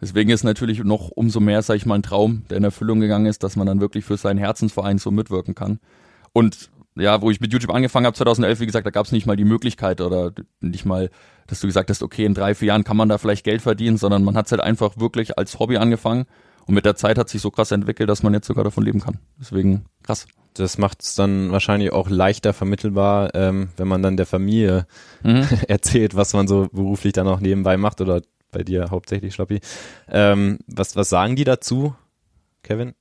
[0.00, 3.26] Deswegen ist natürlich noch umso mehr, sag ich mal, ein Traum, der in Erfüllung gegangen
[3.26, 5.78] ist, dass man dann wirklich für seinen Herzensverein so mitwirken kann.
[6.32, 9.26] Und ja, wo ich mit YouTube angefangen habe, 2011, wie gesagt, da gab es nicht
[9.26, 11.10] mal die Möglichkeit oder nicht mal,
[11.46, 13.96] dass du gesagt hast, okay, in drei, vier Jahren kann man da vielleicht Geld verdienen,
[13.96, 16.26] sondern man hat es halt einfach wirklich als Hobby angefangen
[16.66, 19.00] und mit der Zeit hat sich so krass entwickelt, dass man jetzt sogar davon leben
[19.00, 19.18] kann.
[19.40, 20.26] Deswegen krass.
[20.54, 24.86] Das macht es dann wahrscheinlich auch leichter vermittelbar, ähm, wenn man dann der Familie
[25.22, 25.46] mhm.
[25.68, 29.60] erzählt, was man so beruflich dann auch nebenbei macht oder bei dir hauptsächlich, Schlappi.
[30.08, 31.94] Ähm, was, was sagen die dazu,
[32.62, 32.94] Kevin?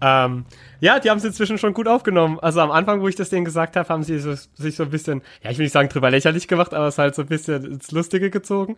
[0.00, 0.44] Ähm,
[0.80, 2.38] ja, die haben es inzwischen schon gut aufgenommen.
[2.38, 4.90] Also am Anfang, wo ich das denen gesagt habe, haben sie so, sich so ein
[4.90, 7.64] bisschen, ja, ich will nicht sagen drüber lächerlich gemacht, aber es halt so ein bisschen
[7.64, 8.76] ins Lustige gezogen.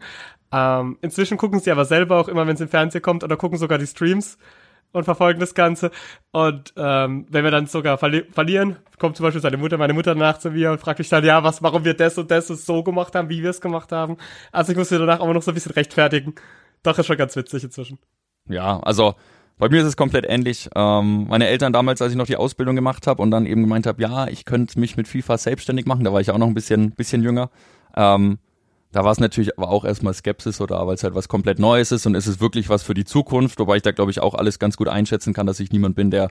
[0.52, 3.58] Ähm, inzwischen gucken sie aber selber auch immer, wenn es im Fernsehen kommt, oder gucken
[3.58, 4.38] sogar die Streams
[4.92, 5.90] und verfolgen das Ganze.
[6.32, 10.14] Und ähm, wenn wir dann sogar verli verlieren, kommt zum Beispiel seine Mutter, meine Mutter
[10.14, 12.82] nach zu mir und fragt mich dann, ja, was, warum wir das und das so
[12.82, 14.16] gemacht haben, wie wir es gemacht haben.
[14.52, 16.34] Also ich muss mir danach auch noch so ein bisschen rechtfertigen.
[16.82, 17.98] Doch, ist schon ganz witzig inzwischen.
[18.48, 19.14] Ja, also
[19.60, 20.68] bei mir ist es komplett ähnlich.
[20.74, 23.86] Ähm, meine Eltern damals, als ich noch die Ausbildung gemacht habe und dann eben gemeint
[23.86, 26.54] habe, ja, ich könnte mich mit FIFA selbstständig machen, da war ich auch noch ein
[26.54, 27.50] bisschen, bisschen jünger.
[27.94, 28.38] Ähm,
[28.90, 31.92] da war es natürlich aber auch erstmal Skepsis oder weil es halt was komplett Neues
[31.92, 34.34] ist und ist es wirklich was für die Zukunft, wobei ich da glaube ich auch
[34.34, 36.30] alles ganz gut einschätzen kann, dass ich niemand bin, der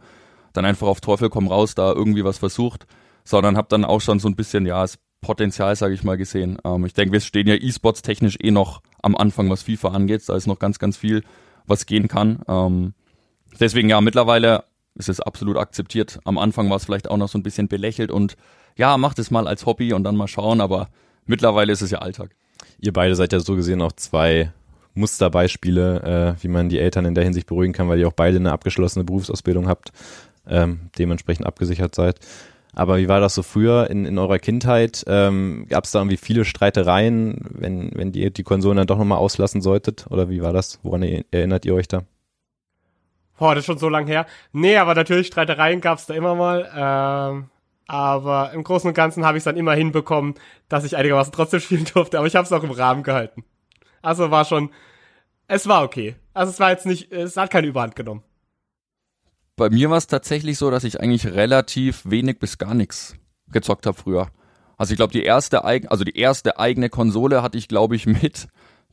[0.52, 2.88] dann einfach auf Teufel komm raus da irgendwie was versucht,
[3.24, 6.58] sondern habe dann auch schon so ein bisschen ja das Potenzial, sage ich mal, gesehen.
[6.64, 10.24] Ähm, ich denke, wir stehen ja E-Sports technisch eh noch am Anfang, was FIFA angeht,
[10.28, 11.24] da ist noch ganz, ganz viel,
[11.66, 12.42] was gehen kann.
[12.48, 12.94] Ähm,
[13.60, 14.64] deswegen ja, mittlerweile
[14.96, 16.20] ist es absolut akzeptiert.
[16.26, 18.36] Am Anfang war es vielleicht auch noch so ein bisschen belächelt und
[18.76, 20.90] ja, macht es mal als Hobby und dann mal schauen, aber
[21.26, 22.36] mittlerweile ist es ja Alltag.
[22.80, 24.52] Ihr beide seid ja so gesehen auch zwei
[24.94, 28.38] Musterbeispiele, äh, wie man die Eltern in der Hinsicht beruhigen kann, weil ihr auch beide
[28.38, 29.92] eine abgeschlossene Berufsausbildung habt,
[30.48, 32.20] ähm, dementsprechend abgesichert seid.
[32.74, 35.04] Aber wie war das so früher in, in eurer Kindheit?
[35.08, 39.18] Ähm, Gab es da irgendwie viele Streitereien, wenn, wenn ihr die Konsolen dann doch nochmal
[39.18, 40.06] auslassen solltet?
[40.10, 40.80] Oder wie war das?
[40.84, 42.04] Woran erinnert ihr euch da?
[43.40, 44.26] Boah, das ist schon so lang her.
[44.52, 46.70] Nee, aber natürlich Streitereien gab es da immer mal.
[46.76, 47.50] Ähm,
[47.88, 50.36] aber im Großen und Ganzen habe ich es dann immer hinbekommen,
[50.68, 53.46] dass ich einigermaßen trotzdem spielen durfte, aber ich habe es auch im Rahmen gehalten.
[54.02, 54.70] Also war schon,
[55.48, 56.16] es war okay.
[56.34, 58.24] Also es war jetzt nicht, es hat keine Überhand genommen.
[59.56, 63.16] Bei mir war es tatsächlich so, dass ich eigentlich relativ wenig bis gar nichts
[63.52, 64.30] gezockt habe früher.
[64.78, 68.50] Also ich glaube, die also die erste eigene Konsole hatte ich, glaube ich, mit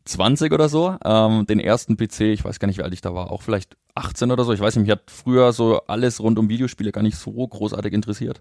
[0.08, 0.96] 20 oder so.
[1.04, 3.76] Ähm, den ersten PC, ich weiß gar nicht, wie alt ich da war, auch vielleicht
[3.94, 4.52] 18 oder so.
[4.52, 7.92] Ich weiß nicht, mich hat früher so alles rund um Videospiele gar nicht so großartig
[7.92, 8.40] interessiert.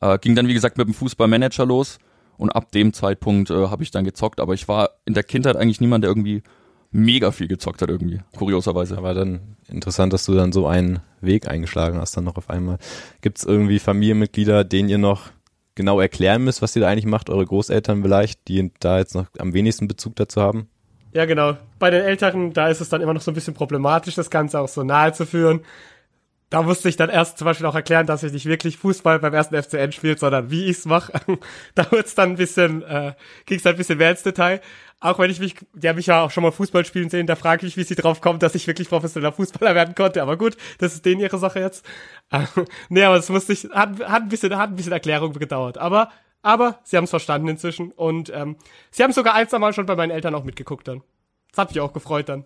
[0.00, 1.98] Äh, ging dann, wie gesagt, mit dem Fußballmanager los
[2.36, 5.56] und ab dem Zeitpunkt äh, habe ich dann gezockt, aber ich war in der Kindheit
[5.56, 6.42] eigentlich niemand, der irgendwie
[6.90, 8.96] mega viel gezockt hat irgendwie, kurioserweise.
[8.96, 12.78] Aber dann interessant, dass du dann so einen Weg eingeschlagen hast dann noch auf einmal.
[13.20, 15.30] Gibt es irgendwie Familienmitglieder, denen ihr noch
[15.74, 19.26] genau erklären müsst, was ihr da eigentlich macht, eure Großeltern vielleicht, die da jetzt noch
[19.38, 20.68] am wenigsten Bezug dazu haben?
[21.18, 21.56] Ja, genau.
[21.80, 24.60] Bei den Älteren, da ist es dann immer noch so ein bisschen problematisch, das Ganze
[24.60, 25.62] auch so nahe zu führen
[26.50, 29.34] da musste ich dann erst zum Beispiel auch erklären, dass ich nicht wirklich Fußball beim
[29.34, 31.12] ersten FCN spiele, sondern wie ich's mache.
[31.74, 33.12] da wird's dann ein bisschen, äh,
[33.44, 34.60] ging's dann ein bisschen mehr ins Detail.
[35.00, 37.36] Auch wenn ich mich, die haben mich ja auch schon mal Fußball spielen sehen, da
[37.36, 40.22] frage ich wie sie drauf kommen, dass ich wirklich professioneller Fußballer werden konnte.
[40.22, 41.84] Aber gut, das ist denen ihre Sache jetzt.
[42.30, 42.44] Äh,
[42.90, 45.78] nee, aber das musste ich, hat, hat ein bisschen, hat ein bisschen Erklärung gedauert.
[45.78, 46.10] Aber,
[46.42, 48.56] aber sie haben es verstanden inzwischen und ähm,
[48.90, 51.02] sie haben sogar ein, zwei Mal schon bei meinen Eltern auch mitgeguckt dann.
[51.50, 52.44] Das hat mich auch gefreut dann.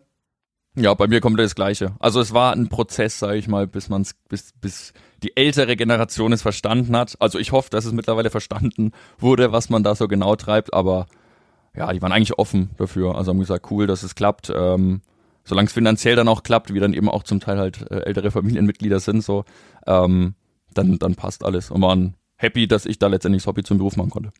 [0.75, 1.93] Ja, bei mir kommt das Gleiche.
[1.99, 6.33] Also es war ein Prozess, sage ich mal, bis man's, bis, bis die ältere Generation
[6.33, 7.15] es verstanden hat.
[7.19, 11.09] Also ich hoffe, dass es mittlerweile verstanden wurde, was man da so genau treibt, aber
[11.77, 13.17] ja, die waren eigentlich offen dafür.
[13.17, 14.51] Also haben gesagt, cool, dass es klappt.
[14.55, 15.03] Ähm,
[15.45, 18.31] solange es finanziell dann auch klappt, wie dann eben auch zum Teil halt äh, ältere
[18.31, 19.45] Familienmitglieder sind, so,
[19.87, 20.35] ähm,
[20.73, 21.71] dann, dann passt alles.
[21.71, 24.33] Und waren happy, dass ich da letztendlich das Hobby zum Beruf machen konnte.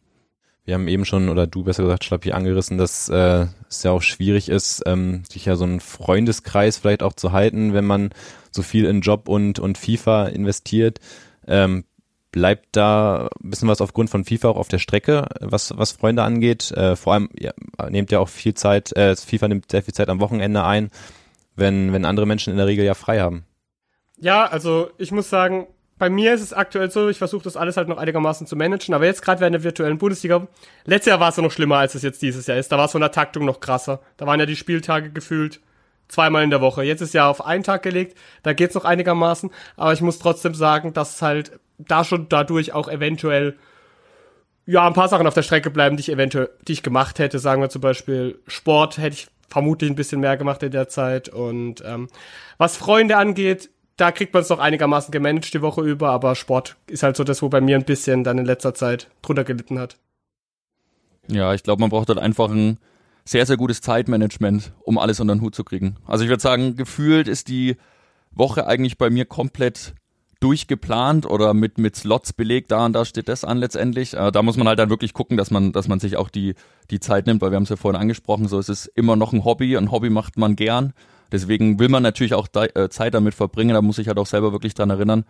[0.65, 4.03] Wir haben eben schon, oder du besser gesagt, Schlappi, angerissen, dass äh, es ja auch
[4.03, 8.11] schwierig ist, ähm, sich ja so einen Freundeskreis vielleicht auch zu halten, wenn man
[8.53, 11.01] so viel in Job und, und FIFA investiert.
[11.49, 11.85] Ähm,
[12.31, 16.23] bleibt da ein bisschen was aufgrund von FIFA auch auf der Strecke, was, was Freunde
[16.23, 16.71] angeht.
[16.71, 17.53] Äh, vor allem ja,
[17.91, 20.91] nehmt ja auch viel Zeit, äh, FIFA nimmt sehr viel Zeit am Wochenende ein,
[21.57, 23.45] wenn, wenn andere Menschen in der Regel ja frei haben.
[24.19, 25.67] Ja, also ich muss sagen,
[26.03, 28.93] bei mir ist es aktuell so, ich versuche das alles halt noch einigermaßen zu managen,
[28.93, 30.49] aber jetzt gerade während der virtuellen Bundesliga,
[30.85, 32.73] letztes Jahr war es ja noch schlimmer, als es jetzt dieses Jahr ist.
[32.73, 34.01] Da war es von der Taktung noch krasser.
[34.17, 35.61] Da waren ja die Spieltage gefühlt
[36.09, 36.83] zweimal in der Woche.
[36.83, 40.55] Jetzt ist ja auf einen Tag gelegt, da geht's noch einigermaßen, aber ich muss trotzdem
[40.55, 43.57] sagen, dass halt da schon dadurch auch eventuell
[44.67, 47.39] ja, ein paar Sachen auf der Strecke bleiben, die ich eventuell, die ich gemacht hätte.
[47.39, 51.29] Sagen wir zum Beispiel Sport hätte ich vermutlich ein bisschen mehr gemacht in der Zeit.
[51.29, 52.09] Und ähm,
[52.59, 53.71] was Freunde angeht,
[54.03, 57.23] da kriegt man es noch einigermaßen gemanagt die Woche über, aber Sport ist halt so
[57.23, 59.97] das, wo bei mir ein bisschen dann in letzter Zeit drunter gelitten hat.
[61.29, 62.79] Ja, ich glaube, man braucht halt einfach ein
[63.25, 65.95] sehr, sehr gutes Zeitmanagement, um alles unter den Hut zu kriegen.
[66.05, 67.77] Also ich würde sagen, gefühlt ist die
[68.33, 69.95] Woche eigentlich bei mir komplett
[70.41, 74.15] durchgeplant oder mit, mit Slots belegt, da und da steht das an letztendlich.
[74.15, 76.57] Äh, da muss man halt dann wirklich gucken, dass man, dass man sich auch die,
[76.91, 79.33] die Zeit nimmt, weil wir haben es ja vorhin angesprochen, so es ist immer noch
[79.33, 80.93] ein Hobby, ein Hobby macht man gern.
[81.33, 84.53] Deswegen will man natürlich auch äh, Zeit damit verbringen, da muss ich halt auch selber
[84.53, 85.25] wirklich dran erinnern,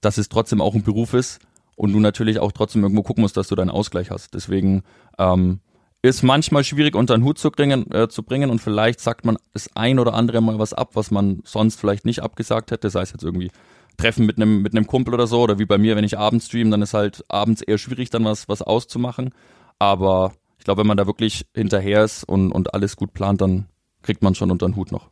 [0.00, 1.38] dass es trotzdem auch ein Beruf ist
[1.76, 4.34] und du natürlich auch trotzdem irgendwo gucken musst, dass du deinen Ausgleich hast.
[4.34, 4.82] Deswegen
[5.18, 5.60] ähm,
[6.02, 9.38] ist manchmal schwierig unter den Hut zu bringen, äh, zu bringen und vielleicht sagt man
[9.52, 13.02] das ein oder andere mal was ab, was man sonst vielleicht nicht abgesagt hätte, sei
[13.02, 13.50] es jetzt irgendwie
[13.96, 16.70] Treffen mit einem mit Kumpel oder so oder wie bei mir, wenn ich abends streame,
[16.70, 19.30] dann ist halt abends eher schwierig, dann was was auszumachen.
[19.78, 23.66] Aber ich glaube, wenn man da wirklich hinterher ist und und alles gut plant, dann
[24.02, 25.08] kriegt man schon unter den Hut noch.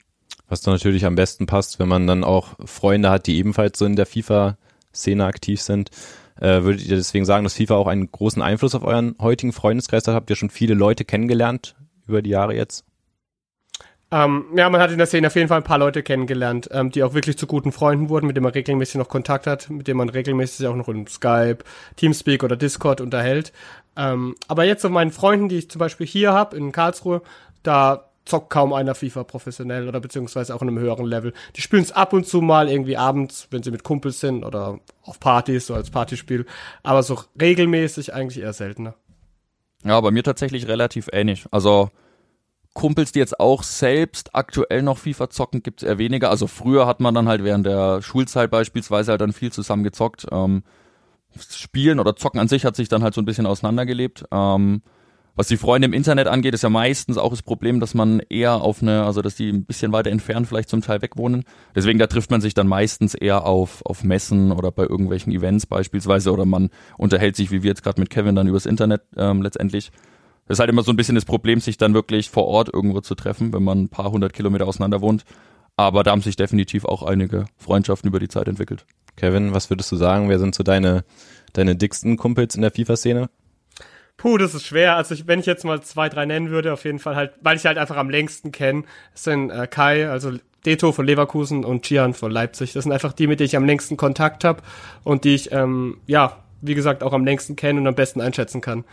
[0.55, 3.87] Was dann natürlich am besten passt, wenn man dann auch Freunde hat, die ebenfalls so
[3.87, 5.91] in der FIFA-Szene aktiv sind.
[6.41, 10.07] Äh, würdet ihr deswegen sagen, dass FIFA auch einen großen Einfluss auf euren heutigen Freundeskreis
[10.07, 10.15] hat?
[10.15, 11.75] Habt ihr schon viele Leute kennengelernt
[12.07, 12.85] über die Jahre jetzt?
[14.13, 16.93] Ähm, ja, man hat in der Szene auf jeden Fall ein paar Leute kennengelernt, ähm,
[16.93, 19.89] die auch wirklich zu guten Freunden wurden, mit denen man regelmäßig noch Kontakt hat, mit
[19.89, 21.65] denen man regelmäßig auch noch in Skype,
[21.97, 23.53] Teamspeak oder Discord unterhält.
[23.97, 27.23] Ähm, aber jetzt so meinen Freunden, die ich zum Beispiel hier habe in Karlsruhe,
[27.65, 31.33] da zockt kaum einer FIFA professionell oder beziehungsweise auch in einem höheren Level.
[31.57, 34.81] Die spielen es ab und zu mal irgendwie abends, wenn sie mit Kumpels sind oder
[35.03, 36.47] auf Partys, so als Partyspiel.
[36.83, 38.95] Aber so regelmäßig eigentlich eher seltener.
[39.85, 41.45] Ja, bei mir tatsächlich relativ ähnlich.
[41.51, 41.91] Also
[42.73, 46.31] Kumpels, die jetzt auch selbst aktuell noch FIFA zocken, gibt's eher weniger.
[46.31, 50.27] Also früher hat man dann halt während der Schulzeit beispielsweise halt dann viel zusammen gezockt.
[50.33, 50.65] Ähm,
[51.39, 54.25] Spielen oder Zocken an sich hat sich dann halt so ein bisschen auseinandergelebt.
[54.31, 54.83] Ähm,
[55.37, 58.61] was die Freunde im Internet angeht, ist ja meistens auch das Problem, dass man eher
[58.61, 61.45] auf eine, also dass die ein bisschen weiter entfernt vielleicht zum Teil wegwohnen.
[61.75, 65.67] Deswegen da trifft man sich dann meistens eher auf, auf Messen oder bei irgendwelchen Events
[65.67, 69.43] beispielsweise oder man unterhält sich, wie wir jetzt gerade mit Kevin, dann übers Internet ähm,
[69.43, 69.91] letztendlich.
[70.47, 73.01] Das ist halt immer so ein bisschen das Problem, sich dann wirklich vor Ort irgendwo
[73.01, 75.25] zu treffen, wenn man ein paar hundert Kilometer auseinander wohnt.
[75.77, 78.87] Aber da haben sich definitiv auch einige Freundschaften über die Zeit entwickelt.
[79.17, 80.29] Kevin, was würdest du sagen?
[80.29, 81.05] Wer sind so deine,
[81.55, 83.29] deine dicksten Kumpels in der FIFA-Szene?
[84.17, 84.97] Puh, das ist schwer.
[84.97, 87.57] Also ich, wenn ich jetzt mal zwei, drei nennen würde, auf jeden Fall halt, weil
[87.57, 90.33] ich halt einfach am längsten kenne, sind äh, Kai, also
[90.65, 92.73] Deto von Leverkusen und Gian von Leipzig.
[92.73, 94.63] Das sind einfach die, mit denen ich am längsten Kontakt habe
[95.03, 98.61] und die ich, ähm, ja, wie gesagt, auch am längsten kenne und am besten einschätzen
[98.61, 98.85] kann.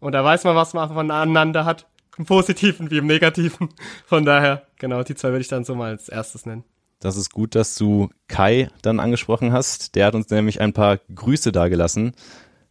[0.00, 1.86] Und da weiß man, was man voneinander hat.
[2.18, 3.68] Im Positiven wie im Negativen.
[4.06, 6.64] Von daher, genau, die zwei würde ich dann so mal als erstes nennen.
[6.98, 9.94] Das ist gut, dass du Kai dann angesprochen hast.
[9.94, 12.12] Der hat uns nämlich ein paar Grüße dagelassen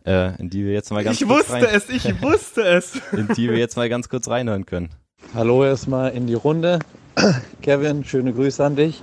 [0.06, 3.02] äh, in die wir jetzt mal ganz ich kurz wusste rein, es, ich wusste es.
[3.12, 4.90] in die wir jetzt mal ganz kurz reinhören können.
[5.34, 6.80] Hallo erstmal in die Runde.
[7.62, 9.02] Kevin, schöne Grüße an dich.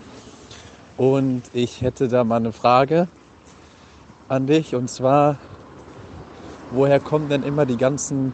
[0.97, 3.09] Und ich hätte da mal eine Frage
[4.29, 5.39] an dich und zwar,
[6.71, 8.33] woher kommen denn immer die ganzen,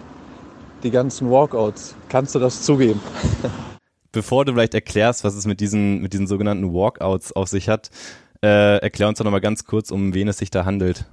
[0.83, 1.96] die ganzen Walkouts?
[2.09, 3.01] Kannst du das zugeben?
[4.12, 7.90] Bevor du vielleicht erklärst, was es mit diesen, mit diesen sogenannten Walkouts auf sich hat,
[8.44, 11.07] äh, erklär uns doch nochmal ganz kurz, um wen es sich da handelt.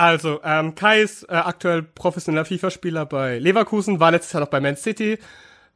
[0.00, 4.58] Also, ähm, Kai ist äh, aktuell professioneller FIFA-Spieler bei Leverkusen, war letztes Jahr noch bei
[4.58, 5.18] Man City,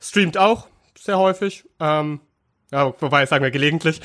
[0.00, 0.66] streamt auch
[0.98, 1.66] sehr häufig.
[1.78, 2.20] Ähm,
[2.72, 4.00] ja, wobei, sagen wir gelegentlich,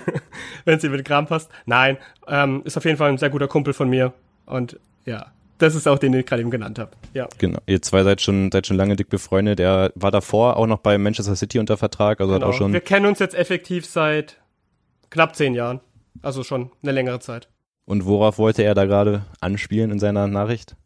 [0.66, 1.50] wenn es ihm mit Kram passt.
[1.64, 1.96] Nein,
[2.28, 4.12] ähm, ist auf jeden Fall ein sehr guter Kumpel von mir.
[4.44, 6.90] Und ja, das ist auch den, den ich gerade eben genannt habe.
[7.14, 7.26] Ja.
[7.38, 7.58] Genau.
[7.64, 9.60] Ihr zwei seid schon, seid schon lange dick befreundet.
[9.60, 12.48] Er war davor auch noch bei Manchester City unter Vertrag, also genau.
[12.48, 12.74] hat auch schon.
[12.74, 14.42] Wir kennen uns jetzt effektiv seit
[15.08, 15.80] knapp zehn Jahren.
[16.20, 17.48] Also schon eine längere Zeit.
[17.86, 20.76] Und worauf wollte er da gerade anspielen in seiner Nachricht?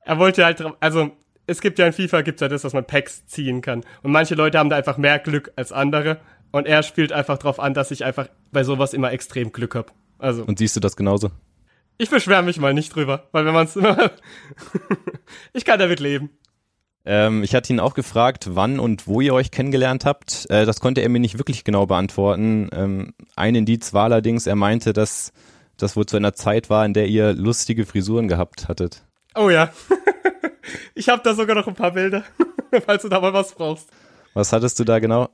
[0.00, 1.10] Er wollte halt, also
[1.46, 3.84] es gibt ja in FIFA gibt's ja das, dass man Packs ziehen kann.
[4.02, 6.18] Und manche Leute haben da einfach mehr Glück als andere.
[6.52, 9.92] Und er spielt einfach darauf an, dass ich einfach bei sowas immer extrem Glück hab.
[10.18, 10.44] Also.
[10.44, 11.30] Und siehst du das genauso?
[11.98, 14.10] Ich beschwere mich mal nicht drüber, weil wenn man es immer.
[15.52, 16.30] ich kann damit leben.
[17.04, 20.46] Ähm, ich hatte ihn auch gefragt, wann und wo ihr euch kennengelernt habt.
[20.50, 22.68] Äh, das konnte er mir nicht wirklich genau beantworten.
[22.72, 25.32] Ähm, ein Indiz war allerdings, er meinte, dass
[25.76, 29.04] das wohl zu einer Zeit war, in der ihr lustige Frisuren gehabt hattet.
[29.34, 29.72] Oh ja.
[30.94, 32.24] ich habe da sogar noch ein paar Bilder,
[32.86, 33.88] falls du da mal was brauchst.
[34.34, 35.28] Was hattest du da genau?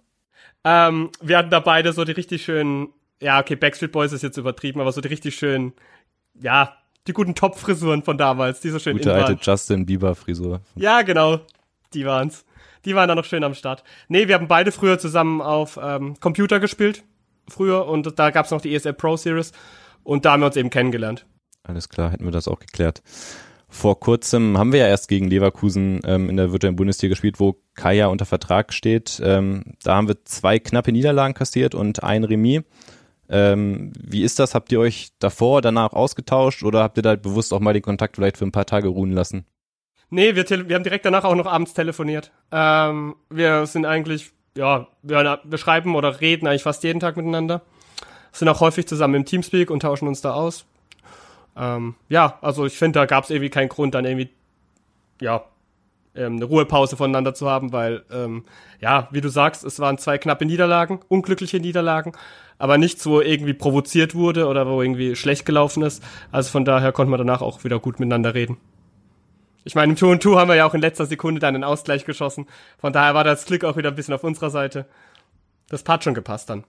[0.64, 2.88] Ähm, wir hatten da beide so die richtig schönen,
[3.20, 5.72] ja, okay, Backstreet Boys ist jetzt übertrieben, aber so die richtig schönen,
[6.34, 6.76] ja,
[7.06, 10.60] die guten Top-Frisuren von damals, die so schön Gute alte Justin Bieber-Frisur.
[10.76, 11.40] Ja, genau,
[11.94, 12.44] die waren's.
[12.84, 13.84] Die waren da noch schön am Start.
[14.08, 17.02] Nee, wir haben beide früher zusammen auf ähm, Computer gespielt,
[17.48, 19.52] früher, und da gab's noch die ESL Pro Series.
[20.04, 21.26] Und da haben wir uns eben kennengelernt.
[21.62, 23.02] Alles klar, hätten wir das auch geklärt.
[23.68, 27.56] Vor kurzem haben wir ja erst gegen Leverkusen ähm, in der virtuellen Bundesliga gespielt, wo
[27.74, 29.20] Kaya unter Vertrag steht.
[29.24, 32.64] Ähm, da haben wir zwei knappe Niederlagen kassiert und ein Remis.
[33.30, 34.54] Ähm, wie ist das?
[34.54, 38.16] Habt ihr euch davor, danach ausgetauscht oder habt ihr da bewusst auch mal den Kontakt
[38.16, 39.46] vielleicht für ein paar Tage ruhen lassen?
[40.10, 42.30] Nee, wir, wir haben direkt danach auch noch abends telefoniert.
[42.50, 47.62] Ähm, wir sind eigentlich, ja, wir, wir schreiben oder reden eigentlich fast jeden Tag miteinander.
[48.32, 50.64] Sind auch häufig zusammen im Teamspeak und tauschen uns da aus.
[51.56, 54.30] Ähm, ja, also ich finde, da gab es irgendwie keinen Grund, dann irgendwie,
[55.20, 55.44] ja,
[56.14, 58.44] ähm, eine Ruhepause voneinander zu haben, weil, ähm,
[58.80, 62.12] ja, wie du sagst, es waren zwei knappe Niederlagen, unglückliche Niederlagen,
[62.58, 66.02] aber nichts, wo irgendwie provoziert wurde oder wo irgendwie schlecht gelaufen ist.
[66.30, 68.56] Also von daher konnte man danach auch wieder gut miteinander reden.
[69.64, 72.04] Ich meine, im 2 2 haben wir ja auch in letzter Sekunde dann einen Ausgleich
[72.04, 72.46] geschossen.
[72.78, 74.86] Von daher war das Glück auch wieder ein bisschen auf unserer Seite.
[75.68, 76.64] Das hat schon gepasst dann.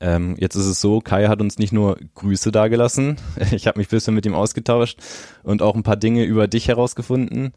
[0.00, 3.16] Ähm, jetzt ist es so, Kai hat uns nicht nur Grüße dagelassen,
[3.52, 4.98] ich habe mich ein bisschen mit ihm ausgetauscht
[5.42, 7.52] und auch ein paar Dinge über dich herausgefunden.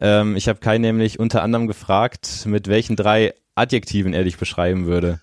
[0.00, 4.86] Ähm, ich habe Kai nämlich unter anderem gefragt, mit welchen drei Adjektiven er dich beschreiben
[4.86, 5.20] würde.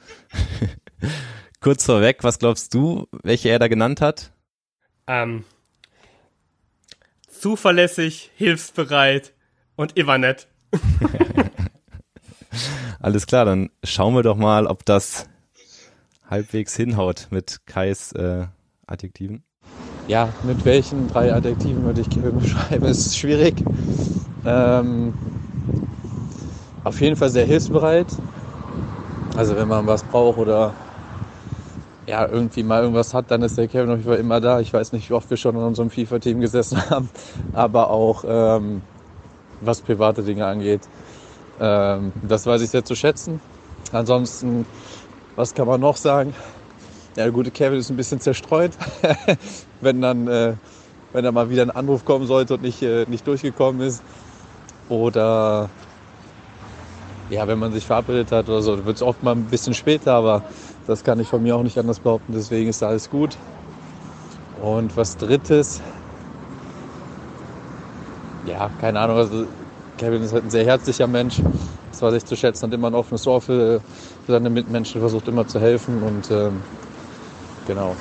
[1.59, 4.31] Kurz vorweg, was glaubst du, welche er da genannt hat?
[5.07, 5.43] Ähm,
[7.29, 9.33] zuverlässig, hilfsbereit
[9.75, 10.47] und immer nett.
[12.99, 15.27] Alles klar, dann schauen wir doch mal, ob das
[16.31, 18.47] halbwegs hinhaut mit Kais äh,
[18.87, 19.43] Adjektiven.
[20.07, 23.53] Ja, mit welchen drei Adjektiven würde ich beschreiben, ist schwierig.
[24.45, 25.13] Ähm,
[26.83, 28.07] auf jeden Fall sehr hilfsbereit.
[29.37, 30.73] Also wenn man was braucht oder
[32.07, 34.59] ja, irgendwie mal irgendwas hat, dann ist der Kevin auf jeden Fall immer da.
[34.59, 37.09] Ich weiß nicht, wie oft wir schon in unserem FIFA-Team gesessen haben,
[37.53, 38.81] aber auch ähm,
[39.61, 40.81] was private Dinge angeht.
[41.59, 43.39] Ähm, das weiß ich sehr zu schätzen.
[43.91, 44.65] Ansonsten,
[45.35, 46.33] was kann man noch sagen?
[47.15, 48.77] Ja, der gute Kevin ist ein bisschen zerstreut,
[49.81, 50.55] wenn dann, äh,
[51.11, 54.03] wenn da mal wieder ein Anruf kommen sollte und nicht, äh, nicht durchgekommen ist.
[54.87, 55.71] Oder
[57.29, 60.13] ja, wenn man sich verabredet hat oder so, wird es oft mal ein bisschen später,
[60.13, 60.43] aber
[60.85, 63.37] das kann ich von mir auch nicht anders behaupten, deswegen ist alles gut.
[64.53, 65.81] Und was drittes,
[68.43, 69.45] ja, keine Ahnung, also
[69.97, 71.41] Kevin ist halt ein sehr herzlicher Mensch,
[71.89, 73.81] das war sich zu schätzen, hat immer ein offenes Ohr für
[74.27, 76.61] seine Mitmenschen, versucht immer zu helfen und ähm,
[77.67, 77.95] genau.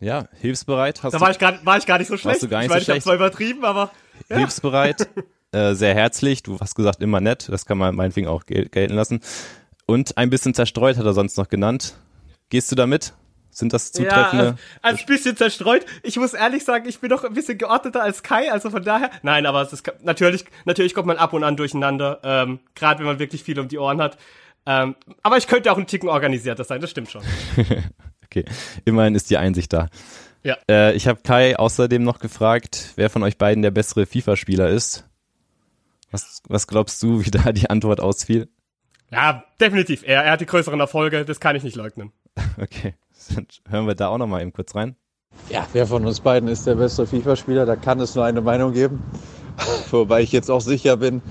[0.00, 1.02] Ja, hilfsbereit.
[1.02, 2.42] Hast da war ich, gar, war ich gar nicht so schlecht.
[2.42, 3.06] du gar nicht ich meine, so schlecht.
[3.06, 3.90] ich habe zwar übertrieben, aber.
[4.28, 4.36] Ja.
[4.36, 5.08] Hilfsbereit,
[5.52, 8.94] äh, sehr herzlich, du hast gesagt immer nett, das kann man meinetwegen auch gel gelten
[8.94, 9.20] lassen.
[9.86, 11.94] Und ein bisschen zerstreut hat er sonst noch genannt.
[12.48, 13.12] Gehst du damit?
[13.50, 14.44] Sind das zutreffende?
[14.44, 15.84] Ja, als bisschen zerstreut.
[16.02, 19.10] Ich muss ehrlich sagen, ich bin doch ein bisschen geordneter als Kai, also von daher.
[19.22, 23.06] Nein, aber es ist natürlich, natürlich kommt man ab und an durcheinander, ähm, gerade wenn
[23.06, 24.18] man wirklich viel um die Ohren hat.
[24.66, 27.22] Ähm, aber ich könnte auch ein Ticken organisierter sein, das stimmt schon.
[28.24, 28.44] okay,
[28.84, 29.88] immerhin ist die Einsicht da.
[30.42, 30.56] Ja.
[30.68, 35.06] Äh, ich habe Kai außerdem noch gefragt, wer von euch beiden der bessere FIFA-Spieler ist.
[36.10, 38.48] Was, was glaubst du, wie da die Antwort ausfiel?
[39.10, 40.02] Ja, definitiv.
[40.04, 42.12] Er, er hat die größeren Erfolge, das kann ich nicht leugnen.
[42.60, 42.94] Okay,
[43.34, 44.96] dann hören wir da auch noch mal eben kurz rein.
[45.48, 47.66] Ja, wer von uns beiden ist der beste FIFA-Spieler?
[47.66, 49.02] Da kann es nur eine Meinung geben.
[49.90, 51.22] Wobei ich jetzt auch sicher bin,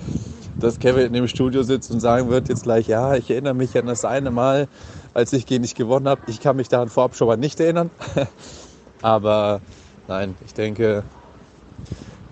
[0.60, 3.78] dass Kevin in dem Studio sitzt und sagen wird jetzt gleich, ja, ich erinnere mich
[3.78, 4.68] an das eine Mal,
[5.14, 6.22] als ich gegen dich gewonnen habe.
[6.28, 7.90] Ich kann mich daran vorab schon mal nicht erinnern.
[9.02, 9.62] Aber
[10.08, 11.04] nein, ich denke,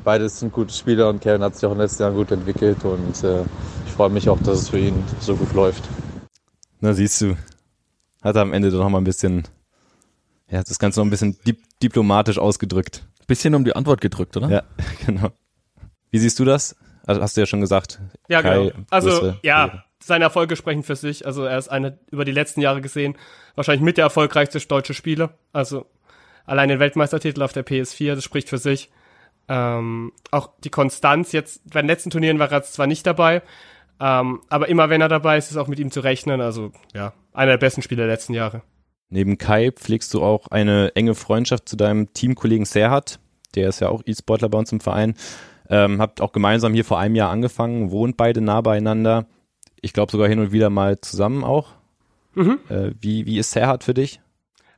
[0.04, 2.84] beides sind gute Spieler und Kevin hat sich auch in den letzten Jahren gut entwickelt
[2.84, 3.42] und äh,
[3.86, 5.84] ich freue mich auch, dass es für ihn so gut läuft.
[6.80, 7.36] Na siehst du,
[8.22, 9.48] hat er am Ende doch noch mal ein bisschen,
[10.50, 13.06] ja, das Ganze noch ein bisschen dip diplomatisch ausgedrückt.
[13.28, 14.50] Bisschen um die Antwort gedrückt, oder?
[14.50, 14.64] Ja,
[15.06, 15.30] genau.
[16.10, 16.76] Wie siehst du das?
[17.08, 18.00] Also hast du ja schon gesagt.
[18.28, 18.86] Ja, Kai, genau.
[18.90, 21.26] Also, ja, seine Erfolge sprechen für sich.
[21.26, 23.18] Also, er ist eine, über die letzten Jahre gesehen,
[23.56, 25.32] wahrscheinlich mit der erfolgreichste deutsche Spieler.
[25.54, 25.86] Also,
[26.46, 28.92] allein den Weltmeistertitel auf der PS4, das spricht für sich.
[29.48, 33.42] Ähm, auch die Konstanz, jetzt bei den letzten Turnieren war er zwar nicht dabei,
[34.00, 36.42] ähm, aber immer wenn er dabei ist, ist auch mit ihm zu rechnen.
[36.42, 38.62] Also, ja, einer der besten Spieler der letzten Jahre.
[39.10, 43.20] Neben Kai pflegst du auch eine enge Freundschaft zu deinem Teamkollegen Serhat.
[43.56, 45.16] Der ist ja auch E-Sportler bei uns im Verein.
[45.70, 49.26] Ähm, habt auch gemeinsam hier vor einem Jahr angefangen, wohnt beide nah beieinander.
[49.82, 51.74] Ich glaube sogar hin und wieder mal zusammen auch.
[52.36, 52.60] Mhm.
[52.70, 54.22] Äh, wie, wie ist Serhat für dich?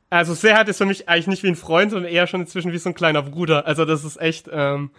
[0.08, 2.78] Also Serhat ist für mich eigentlich nicht wie ein Freund, sondern eher schon inzwischen wie
[2.78, 3.66] so ein kleiner Bruder.
[3.66, 4.90] Also das ist echt, ähm,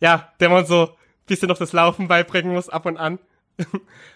[0.00, 0.88] ja, der man so ein
[1.26, 3.18] bisschen noch das Laufen beibringen muss, ab und an.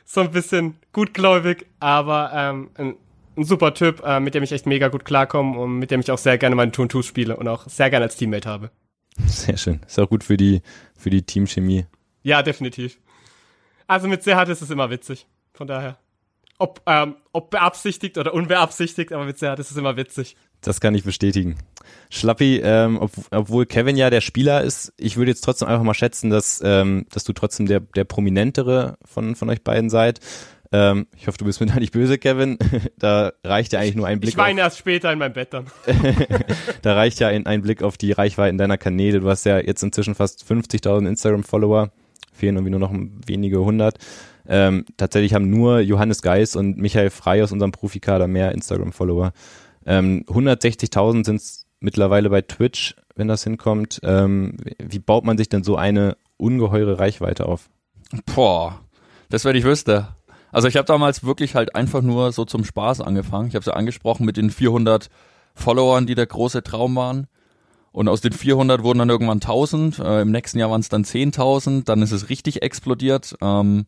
[0.05, 2.97] so ein bisschen gutgläubig, aber ähm, ein,
[3.37, 6.11] ein super Typ, äh, mit dem ich echt mega gut klarkomme und mit dem ich
[6.11, 8.71] auch sehr gerne meine Tun spiele und auch sehr gerne als Teammate habe.
[9.27, 9.81] Sehr schön.
[9.87, 10.63] Ist auch gut für die,
[10.97, 11.87] für die Teamchemie.
[12.23, 12.99] Ja, definitiv.
[13.87, 15.27] Also mit Serhat ist es immer witzig.
[15.55, 15.99] Von daher.
[16.59, 20.37] Ob, ähm, ob beabsichtigt oder unbeabsichtigt, aber mit Serhat ist es immer witzig.
[20.61, 21.57] Das kann ich bestätigen.
[22.11, 25.95] Schlappi, ähm, ob, obwohl Kevin ja der Spieler ist, ich würde jetzt trotzdem einfach mal
[25.95, 30.19] schätzen, dass, ähm, dass du trotzdem der, der prominentere von, von euch beiden seid.
[30.71, 32.59] Ähm, ich hoffe, du bist mir da nicht böse, Kevin.
[32.99, 35.55] da reicht ja eigentlich nur ein Blick Ich weine auf, erst später in meinem Bett
[35.55, 35.67] dann.
[36.83, 39.21] da reicht ja ein, ein Blick auf die Reichweiten deiner Kanäle.
[39.21, 41.91] Du hast ja jetzt inzwischen fast 50.000 Instagram-Follower.
[42.33, 42.93] fehlen irgendwie nur noch
[43.27, 43.99] wenige hundert.
[44.47, 49.33] Ähm, tatsächlich haben nur Johannes Geis und Michael Frey aus unserem Profikader mehr Instagram-Follower.
[49.87, 54.01] Ähm, 160.000 sind es mittlerweile bei Twitch, wenn das hinkommt.
[54.03, 57.69] Ähm, wie baut man sich denn so eine ungeheure Reichweite auf?
[58.35, 58.81] Boah,
[59.29, 60.09] das werde ich wüsste.
[60.53, 63.49] Also ich habe damals wirklich halt einfach nur so zum Spaß angefangen.
[63.49, 65.11] Ich habe es ja angesprochen mit den 400
[65.55, 67.27] Followern, die der große Traum waren.
[67.93, 69.99] Und aus den 400 wurden dann irgendwann 1000.
[69.99, 71.85] Äh, Im nächsten Jahr waren es dann 10.000.
[71.85, 73.35] Dann ist es richtig explodiert.
[73.41, 73.87] Ähm,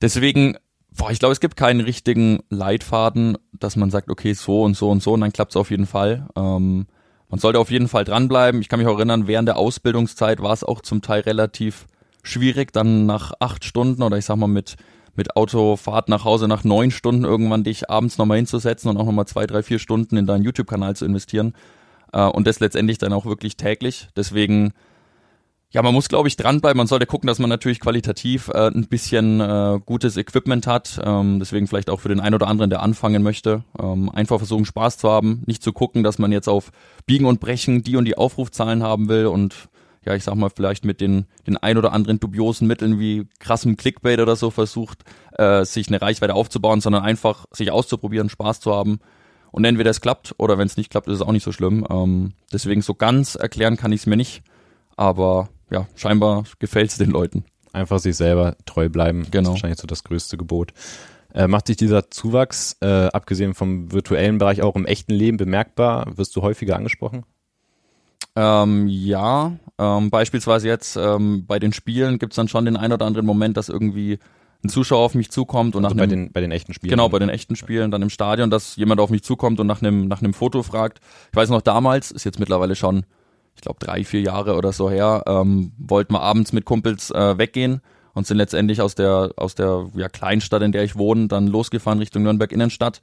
[0.00, 0.56] deswegen,
[0.96, 4.90] boah, ich glaube, es gibt keinen richtigen Leitfaden, dass man sagt, okay, so und so
[4.90, 6.26] und so und dann klappt es auf jeden Fall.
[6.36, 6.86] Ähm,
[7.28, 8.60] man sollte auf jeden Fall dranbleiben.
[8.60, 11.86] Ich kann mich auch erinnern, während der Ausbildungszeit war es auch zum Teil relativ
[12.22, 14.76] schwierig, dann nach acht Stunden oder ich sag mal mit
[15.16, 19.26] mit Autofahrt nach Hause nach neun Stunden irgendwann dich abends nochmal hinzusetzen und auch nochmal
[19.26, 21.54] zwei, drei, vier Stunden in deinen YouTube-Kanal zu investieren.
[22.12, 24.08] Äh, und das letztendlich dann auch wirklich täglich.
[24.16, 24.72] Deswegen,
[25.70, 26.78] ja, man muss, glaube ich, dranbleiben.
[26.78, 31.00] Man sollte gucken, dass man natürlich qualitativ äh, ein bisschen äh, gutes Equipment hat.
[31.04, 34.64] Ähm, deswegen vielleicht auch für den einen oder anderen, der anfangen möchte, ähm, einfach versuchen,
[34.64, 35.42] Spaß zu haben.
[35.46, 36.70] Nicht zu gucken, dass man jetzt auf
[37.06, 39.68] Biegen und Brechen die und die Aufrufzahlen haben will und
[40.06, 43.76] ja, ich sag mal, vielleicht mit den, den ein oder anderen dubiosen Mitteln wie krassem
[43.76, 48.72] Clickbait oder so versucht, äh, sich eine Reichweite aufzubauen, sondern einfach sich auszuprobieren, Spaß zu
[48.72, 49.00] haben.
[49.50, 51.86] Und entweder es klappt oder wenn es nicht klappt, ist es auch nicht so schlimm.
[51.90, 54.42] Ähm, deswegen so ganz erklären kann ich es mir nicht.
[54.96, 57.44] Aber ja, scheinbar gefällt es den Leuten.
[57.72, 59.26] Einfach sich selber treu bleiben.
[59.30, 59.30] Genau.
[59.30, 60.72] Das ist wahrscheinlich so das größte Gebot.
[61.34, 66.16] Äh, macht sich dieser Zuwachs, äh, abgesehen vom virtuellen Bereich, auch im echten Leben bemerkbar?
[66.16, 67.24] Wirst du häufiger angesprochen?
[68.36, 73.06] Ähm, ja, ähm, beispielsweise jetzt ähm, bei den Spielen gibt's dann schon den ein oder
[73.06, 74.18] anderen Moment, dass irgendwie
[74.64, 76.90] ein Zuschauer auf mich zukommt und Also nach bei einem, den, bei den echten Spielen.
[76.90, 79.82] genau bei den echten Spielen dann im Stadion, dass jemand auf mich zukommt und nach
[79.82, 81.00] einem nach einem Foto fragt.
[81.30, 83.04] Ich weiß noch damals, ist jetzt mittlerweile schon,
[83.54, 87.38] ich glaube drei vier Jahre oder so her, ähm, wollten wir abends mit Kumpels äh,
[87.38, 87.80] weggehen
[88.14, 91.98] und sind letztendlich aus der aus der ja, Kleinstadt, in der ich wohne, dann losgefahren
[91.98, 93.00] Richtung Nürnberg Innenstadt.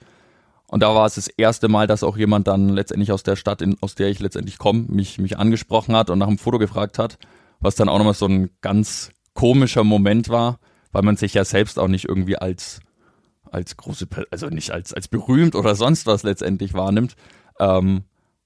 [0.73, 3.61] Und da war es das erste Mal, dass auch jemand dann letztendlich aus der Stadt,
[3.61, 6.97] in, aus der ich letztendlich komme, mich, mich angesprochen hat und nach einem Foto gefragt
[6.97, 7.19] hat,
[7.59, 10.57] was dann auch nochmal so ein ganz komischer Moment war,
[10.91, 12.79] weil man sich ja selbst auch nicht irgendwie als,
[13.51, 17.13] als große, also nicht als, als berühmt oder sonst was letztendlich wahrnimmt.
[17.59, 18.05] Ähm,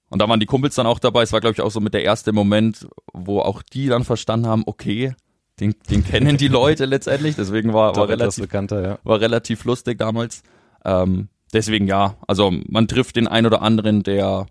[0.10, 1.24] und da waren die Kumpels dann auch dabei.
[1.24, 4.48] Es war, glaube ich, auch so mit der erste Moment, wo auch die dann verstanden
[4.48, 5.16] haben, okay,
[5.62, 7.38] den, den kennen die Leute letztendlich.
[7.38, 10.44] Deswegen war, war relativ war relativ lustig damals.
[10.84, 14.48] Ähm, deswegen ja, also man trifft den einen oder anderen, der,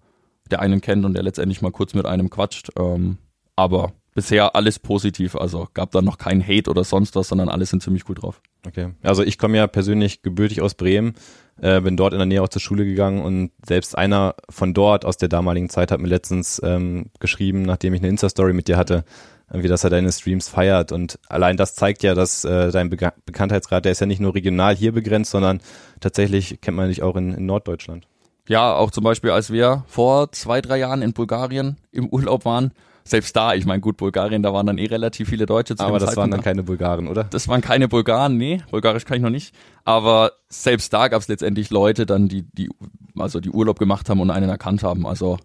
[0.50, 2.70] der einen kennt und der letztendlich mal kurz mit einem quatscht.
[2.78, 3.18] Ähm,
[3.56, 7.66] aber bisher alles positiv, also gab da noch keinen Hate oder sonst was, sondern alle
[7.66, 8.40] sind ziemlich gut drauf.
[8.66, 8.88] Okay.
[9.02, 11.14] Also ich komme ja persönlich gebürtig aus Bremen,
[11.60, 15.04] äh, bin dort in der Nähe auch zur Schule gegangen und selbst einer von dort
[15.04, 18.78] aus der damaligen Zeit hat mir letztens ähm, geschrieben, nachdem ich eine Insta-Story mit dir
[18.78, 19.04] hatte,
[19.52, 23.12] wie dass er deine Streams feiert und allein das zeigt ja, dass äh, dein Bega
[23.24, 25.60] Bekanntheitsgrad, der ist ja nicht nur regional hier begrenzt, sondern
[26.00, 28.06] tatsächlich kennt man dich auch in, in Norddeutschland.
[28.48, 32.72] Ja, auch zum Beispiel, als wir vor zwei, drei Jahren in Bulgarien im Urlaub waren,
[33.02, 35.98] selbst da, ich meine, gut, Bulgarien, da waren dann eh relativ viele Deutsche zu Aber
[36.00, 36.34] das waren Zeitpunkt.
[36.34, 37.24] dann keine Bulgaren, oder?
[37.24, 39.54] Das waren keine Bulgaren, nee, Bulgarisch kann ich noch nicht.
[39.84, 42.68] Aber selbst da gab es letztendlich Leute dann, die, die,
[43.16, 45.06] also die Urlaub gemacht haben und einen erkannt haben.
[45.06, 45.38] Also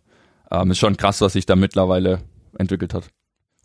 [0.50, 2.22] ähm, ist schon krass, was sich da mittlerweile
[2.58, 3.06] entwickelt hat.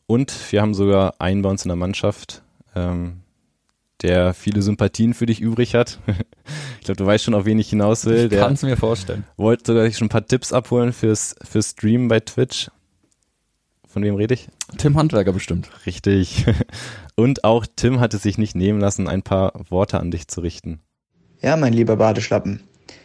[0.07, 2.43] Und wir haben sogar einen bei uns in der Mannschaft,
[2.75, 3.23] ähm,
[4.03, 5.99] der viele Sympathien für dich übrig hat.
[6.79, 8.29] ich glaube, du weißt schon, auf wen ich hinaus will.
[8.31, 9.25] Ich kann es mir vorstellen.
[9.37, 12.71] wollte sogar schon ein paar Tipps abholen fürs, fürs Stream bei Twitch.
[13.89, 14.49] Von wem rede ich?
[14.77, 15.71] Tim Handwerker bestimmt.
[15.87, 16.45] Richtig.
[17.17, 20.43] Und auch Tim hat es sich nicht nehmen lassen, ein paar Worte an dich zu
[20.43, 20.81] richten.
[21.41, 22.61] Ja, mein lieber Badeschlappen.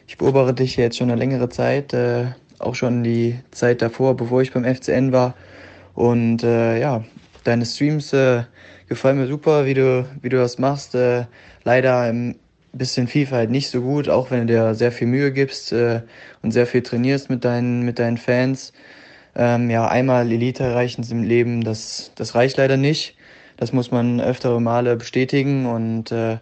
[0.05, 2.25] Ich beobachte dich jetzt schon eine längere Zeit, äh,
[2.59, 5.35] auch schon die Zeit davor, bevor ich beim FCN war.
[5.93, 7.03] Und äh, ja,
[7.43, 8.43] deine Streams äh,
[8.87, 10.95] gefallen mir super, wie du, wie du das machst.
[10.95, 11.25] Äh,
[11.63, 12.39] leider ein
[12.73, 16.01] bisschen FIFA halt nicht so gut, auch wenn du dir sehr viel Mühe gibst äh,
[16.41, 18.73] und sehr viel trainierst mit deinen, mit deinen Fans.
[19.35, 23.15] Ähm, ja, einmal Elite erreichen im Leben, das, das reicht leider nicht.
[23.57, 26.39] Das muss man öftere Male bestätigen und äh,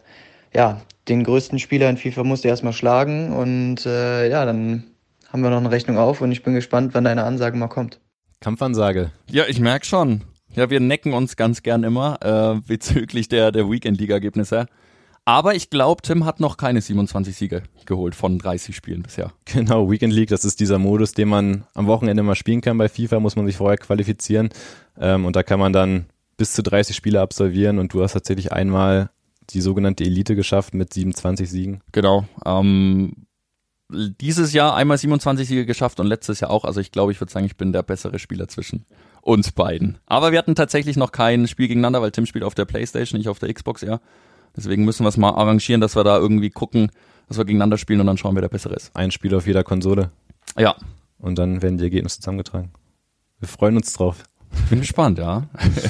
[0.54, 4.86] ja, den größten Spieler in FIFA musst du erstmal schlagen und äh, ja, dann
[5.32, 8.00] haben wir noch eine Rechnung auf und ich bin gespannt, wann deine Ansage mal kommt.
[8.40, 9.12] Kampfansage.
[9.30, 10.22] Ja, ich merk schon.
[10.56, 14.68] Ja, wir necken uns ganz gern immer äh, bezüglich der, der Weekend-Liga-Ergebnisse.
[15.26, 19.32] Aber ich glaube, Tim hat noch keine 27 Siege geholt von 30 Spielen bisher.
[19.46, 22.90] Genau, Weekend League, das ist dieser Modus, den man am Wochenende mal spielen kann bei
[22.90, 24.50] FIFA, muss man sich vorher qualifizieren.
[25.00, 26.06] Ähm, und da kann man dann
[26.38, 29.12] bis zu 30 Spiele absolvieren und du hast tatsächlich einmal
[29.52, 31.82] die sogenannte Elite geschafft mit 27 Siegen.
[31.92, 32.26] Genau.
[32.46, 33.28] Ähm,
[33.90, 36.64] dieses Jahr einmal 27 Siege geschafft und letztes Jahr auch.
[36.64, 38.86] Also ich glaube, ich würde sagen, ich bin der bessere Spieler zwischen
[39.22, 39.98] uns beiden.
[40.06, 43.30] Aber wir hatten tatsächlich noch kein Spiel gegeneinander, weil Tim spielt auf der Playstation, nicht
[43.30, 44.00] auf der Xbox eher.
[44.56, 46.92] Deswegen müssen wir es mal arrangieren, dass wir da irgendwie gucken,
[47.28, 48.96] dass wir gegeneinander spielen und dann schauen, wer der bessere ist.
[48.96, 50.12] Ein Spiel auf jeder Konsole.
[50.58, 50.76] Ja.
[51.18, 52.72] Und dann werden die Ergebnisse zusammengetragen.
[53.40, 54.24] Wir freuen uns drauf.
[54.70, 55.48] Bin gespannt, ja.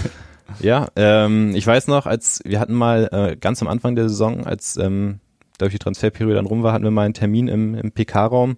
[0.59, 4.45] ja, ähm, ich weiß noch, als wir hatten mal äh, ganz am Anfang der Saison,
[4.45, 5.19] als ähm,
[5.59, 8.57] glaube die Transferperiode dann rum war, hatten wir mal einen Termin im, im PK-Raum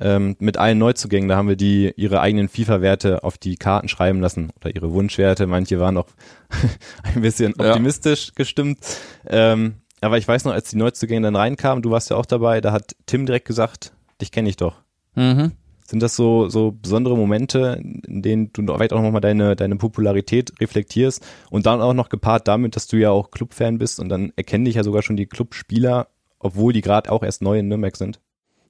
[0.00, 1.28] ähm, mit allen Neuzugängen.
[1.28, 5.46] Da haben wir die ihre eigenen FIFA-Werte auf die Karten schreiben lassen oder ihre Wunschwerte.
[5.46, 6.08] Manche waren auch
[7.02, 8.32] ein bisschen optimistisch ja.
[8.34, 8.78] gestimmt.
[9.26, 12.60] Ähm, aber ich weiß noch, als die Neuzugänge dann reinkamen, du warst ja auch dabei,
[12.60, 14.82] da hat Tim direkt gesagt, dich kenne ich doch.
[15.14, 15.52] Mhm.
[15.86, 20.52] Sind das so, so besondere Momente, in denen du vielleicht auch nochmal deine, deine Popularität
[20.60, 24.32] reflektierst und dann auch noch gepaart damit, dass du ja auch Clubfan bist und dann
[24.36, 26.08] erkennen dich ja sogar schon die Clubspieler,
[26.44, 28.20] obwohl die gerade auch erst neu in Nürnberg sind?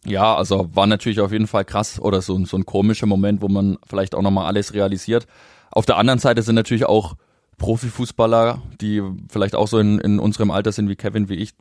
[0.07, 3.49] Ja, also war natürlich auf jeden Fall krass oder so, so ein komischer Moment, wo
[3.49, 5.27] man vielleicht auch nochmal alles realisiert.
[5.73, 7.17] Auf der anderen Seite sind natürlich auch
[7.59, 11.55] Profifußballer, die vielleicht auch so in, in unserem Alter sind wie Kevin, wie ich,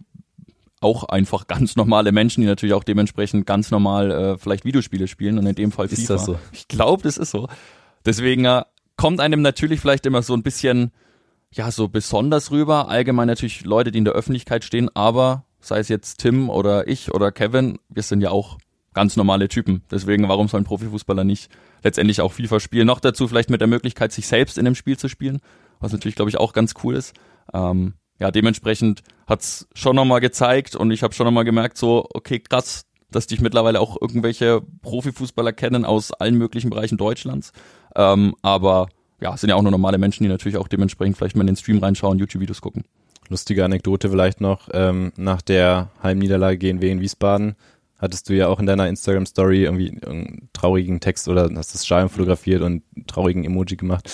[0.82, 5.40] auch einfach ganz normale Menschen, die natürlich auch dementsprechend ganz normal äh, vielleicht Videospiele spielen
[5.40, 6.02] und in dem Fall FIFA.
[6.02, 6.38] Ist das so?
[6.52, 7.48] Ich glaube, das ist so.
[8.06, 8.64] Deswegen äh,
[8.98, 10.92] kommt einem natürlich vielleicht immer so ein bisschen,
[11.52, 12.90] ja, so besonders rüber.
[12.90, 17.14] Allgemein natürlich Leute, die in der Öffentlichkeit stehen, aber sei es jetzt Tim oder ich
[17.14, 18.58] oder Kevin, wir sind ja auch
[18.94, 19.84] ganz normale Typen.
[19.90, 21.52] Deswegen, warum soll ein Profifußballer nicht
[21.84, 22.88] letztendlich auch FIFA spielen?
[22.88, 25.40] Noch dazu vielleicht mit der Möglichkeit, sich selbst in dem Spiel zu spielen,
[25.80, 27.14] was natürlich, glaube ich, auch ganz cool ist.
[27.54, 32.40] Ähm, ja, dementsprechend hat's schon nochmal gezeigt und ich habe schon nochmal gemerkt, so, okay,
[32.40, 37.52] krass, dass dich mittlerweile auch irgendwelche Profifußballer kennen aus allen möglichen Bereichen Deutschlands.
[37.96, 38.90] Ähm, aber
[39.22, 41.56] ja, sind ja auch nur normale Menschen, die natürlich auch dementsprechend vielleicht mal in den
[41.56, 42.84] Stream reinschauen, YouTube-Videos gucken.
[43.34, 47.56] Lustige Anekdote vielleicht noch, ähm, nach der Heimniederlage gegen in Wiesbaden
[47.98, 52.10] hattest du ja auch in deiner Instagram-Story irgendwie einen traurigen Text oder hast das Stadion
[52.10, 54.08] fotografiert und einen traurigen Emoji gemacht.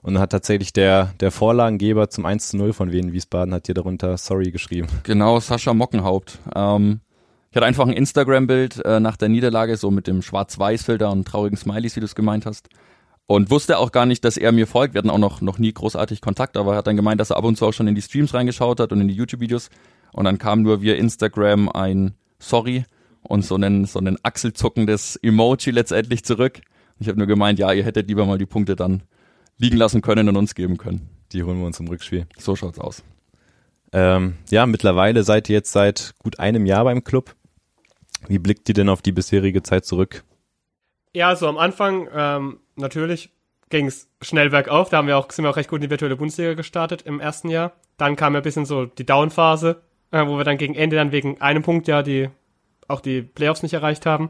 [0.00, 3.74] Und hat tatsächlich der, der Vorlagengeber zum 1 zu 0 von Wien Wiesbaden hat dir
[3.74, 4.88] darunter Sorry geschrieben.
[5.02, 6.38] Genau, Sascha Mockenhaupt.
[6.56, 7.00] Ähm,
[7.50, 11.58] ich hatte einfach ein Instagram-Bild äh, nach der Niederlage, so mit dem Schwarz-Weiß-Filter und traurigen
[11.58, 12.70] Smileys, wie du es gemeint hast.
[13.32, 14.92] Und wusste auch gar nicht, dass er mir folgt.
[14.92, 17.38] Wir hatten auch noch, noch nie großartig Kontakt, aber er hat dann gemeint, dass er
[17.38, 19.70] ab und zu auch schon in die Streams reingeschaut hat und in die YouTube-Videos.
[20.12, 22.84] Und dann kam nur via Instagram ein Sorry
[23.22, 26.60] und so einen, so einen achselzuckendes Emoji letztendlich zurück.
[27.00, 29.02] Ich habe nur gemeint, ja, ihr hättet lieber mal die Punkte dann
[29.56, 31.08] liegen lassen können und uns geben können.
[31.32, 32.26] Die holen wir uns im Rückspiel.
[32.36, 33.02] So schaut's aus.
[33.94, 37.34] Ähm, ja, mittlerweile seid ihr jetzt seit gut einem Jahr beim Club.
[38.28, 40.22] Wie blickt ihr denn auf die bisherige Zeit zurück?
[41.14, 43.30] Ja, so am Anfang ähm, natürlich
[43.68, 44.88] ging es schnell bergauf.
[44.88, 47.20] Da haben wir auch, sind wir auch recht gut in die virtuelle Bundesliga gestartet im
[47.20, 47.72] ersten Jahr.
[47.96, 51.12] Dann kam ja ein bisschen so die Downphase, äh, wo wir dann gegen Ende dann
[51.12, 52.28] wegen einem Punkt ja die
[52.88, 54.28] auch die Playoffs nicht erreicht haben.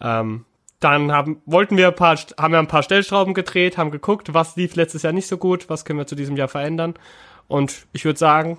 [0.00, 0.44] Ähm,
[0.80, 4.56] dann haben, wollten wir ein paar, haben wir ein paar Stellschrauben gedreht, haben geguckt, was
[4.56, 6.94] lief letztes Jahr nicht so gut, was können wir zu diesem Jahr verändern.
[7.48, 8.58] Und ich würde sagen,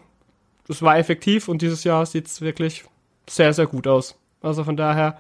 [0.69, 2.85] es war effektiv und dieses Jahr sieht es wirklich
[3.29, 4.17] sehr, sehr gut aus.
[4.41, 5.19] Also von daher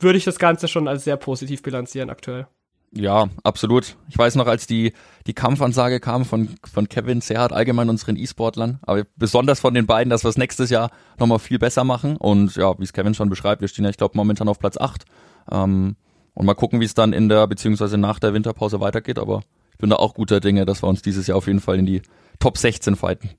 [0.00, 2.46] würde ich das Ganze schon als sehr positiv bilanzieren aktuell.
[2.96, 3.96] Ja, absolut.
[4.08, 4.92] Ich weiß noch, als die,
[5.26, 10.10] die Kampfansage kam von, von Kevin Serhat, allgemein unseren E-Sportlern, aber besonders von den beiden,
[10.10, 12.16] dass wir es nächstes Jahr nochmal viel besser machen.
[12.16, 14.76] Und ja, wie es Kevin schon beschreibt, wir stehen ja, ich glaube, momentan auf Platz
[14.76, 15.04] 8.
[15.50, 15.96] Ähm,
[16.34, 19.18] und mal gucken, wie es dann in der, beziehungsweise nach der Winterpause weitergeht.
[19.18, 19.42] Aber
[19.72, 21.86] ich bin da auch guter Dinge, dass wir uns dieses Jahr auf jeden Fall in
[21.86, 22.02] die
[22.38, 23.30] Top 16 fighten.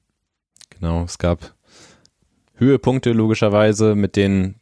[0.69, 1.55] Genau, es gab
[2.55, 4.55] Höhepunkte logischerweise mit den,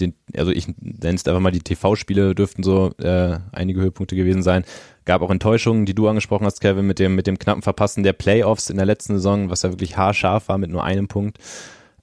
[0.00, 4.42] den also ich nenne es einfach mal die TV-Spiele dürften so äh, einige Höhepunkte gewesen
[4.42, 4.64] sein.
[5.04, 8.12] Gab auch Enttäuschungen, die du angesprochen hast, Kevin, mit dem mit dem knappen Verpassen der
[8.12, 11.38] Playoffs in der letzten Saison, was ja wirklich haarscharf war mit nur einem Punkt.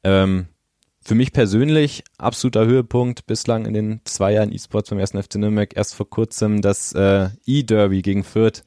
[0.04, 0.48] Ähm,
[1.08, 5.76] für mich persönlich absoluter Höhepunkt bislang in den zwei Jahren E-Sports beim ersten FC Nürnberg.
[5.76, 8.64] Erst vor kurzem das äh, E-Derby gegen Fürth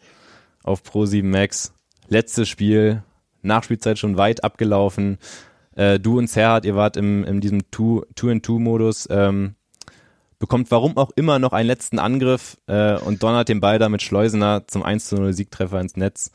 [0.62, 1.72] auf Pro7 Max.
[2.06, 3.02] Letztes Spiel,
[3.42, 5.18] Nachspielzeit schon weit abgelaufen.
[5.78, 9.06] Äh, du und Serhat, ihr wart im, in diesem Two-in-Two-Modus.
[9.10, 9.54] Ähm,
[10.40, 14.02] bekommt warum auch immer noch einen letzten Angriff äh, und donnert den Ball da mit
[14.02, 16.32] Schleusener zum 1 0 Siegtreffer ins Netz.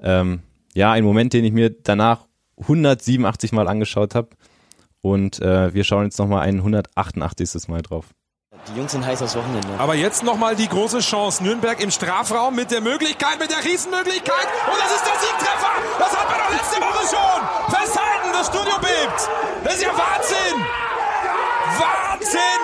[0.00, 0.40] Ähm,
[0.74, 2.26] ja, ein Moment, den ich mir danach
[2.58, 4.30] 187 Mal angeschaut habe.
[5.02, 7.68] Und äh, wir schauen jetzt nochmal ein 188.
[7.68, 8.06] Mal drauf.
[8.68, 9.68] Die Jungs sind heiß aufs Wochenende.
[9.78, 11.42] Aber jetzt nochmal die große Chance.
[11.42, 14.46] Nürnberg im Strafraum mit der Möglichkeit, mit der Riesenmöglichkeit.
[14.66, 15.72] Und das ist der Siegtreffer.
[15.98, 17.74] Das hat man doch letzte Woche schon.
[17.74, 19.28] Festhalten, das Studio bebt.
[19.64, 20.66] Das ist ja Wahnsinn.
[21.78, 22.62] Wahnsinn.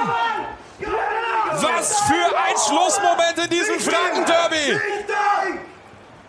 [1.63, 4.79] Was für ein Schlussmoment in diesem Franken-Derby.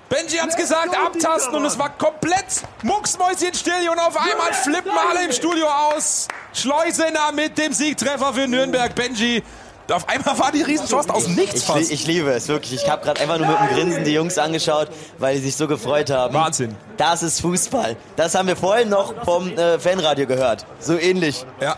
[0.09, 2.45] Benji hat's gesagt, abtasten und es war komplett
[2.83, 6.27] mucksmäuschenstill und auf einmal flippen alle im Studio aus.
[6.53, 8.95] Schleusener mit dem Siegtreffer für Nürnberg.
[8.95, 9.43] Benji,
[9.91, 11.79] Auf einmal war die Riesenchance aus nichts Ich, fast.
[11.89, 12.73] li- ich liebe es, wirklich.
[12.83, 15.67] Ich habe gerade einfach nur mit dem Grinsen die Jungs angeschaut, weil die sich so
[15.67, 16.33] gefreut haben.
[16.33, 16.75] Wahnsinn.
[16.97, 17.95] Das ist Fußball.
[18.15, 20.65] Das haben wir vorhin noch vom äh, Fanradio gehört.
[20.79, 21.45] So ähnlich.
[21.61, 21.77] Ja.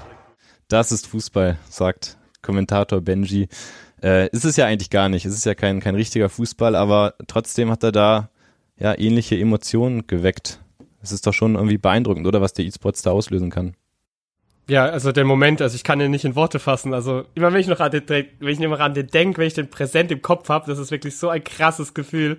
[0.69, 3.47] Das ist Fußball, sagt Kommentator Benji.
[4.01, 5.25] Äh, ist es ja eigentlich gar nicht.
[5.25, 8.29] Es ist ja kein, kein richtiger Fußball, aber trotzdem hat er da
[8.77, 10.59] ja ähnliche Emotionen geweckt.
[11.01, 13.75] Es ist doch schon irgendwie beeindruckend, oder was der E-Sports da auslösen kann.
[14.69, 16.93] Ja, also der Moment, also ich kann den nicht in Worte fassen.
[16.93, 19.55] Also immer wenn ich noch an den, wenn ich immer an den denke, wenn ich
[19.55, 22.37] den präsent im Kopf habe, das ist wirklich so ein krasses Gefühl.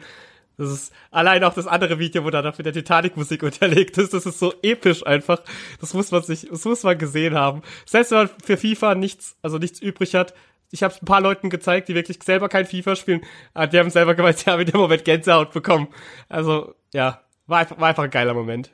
[0.56, 4.14] Das ist allein auch das andere Video, wo da noch mit der Titanic-Musik unterlegt ist.
[4.14, 5.42] Das ist so episch einfach.
[5.80, 7.62] Das muss man sich, das muss man gesehen haben.
[7.84, 10.34] Selbst wenn man für FIFA nichts, also nichts übrig hat.
[10.71, 13.23] Ich habe es ein paar Leuten gezeigt, die wirklich selber kein FIFA spielen.
[13.55, 15.89] aber Die haben selber gemeint, haben in dem Moment Gänsehaut bekommen.
[16.29, 18.73] Also ja, war einfach, war einfach ein geiler Moment.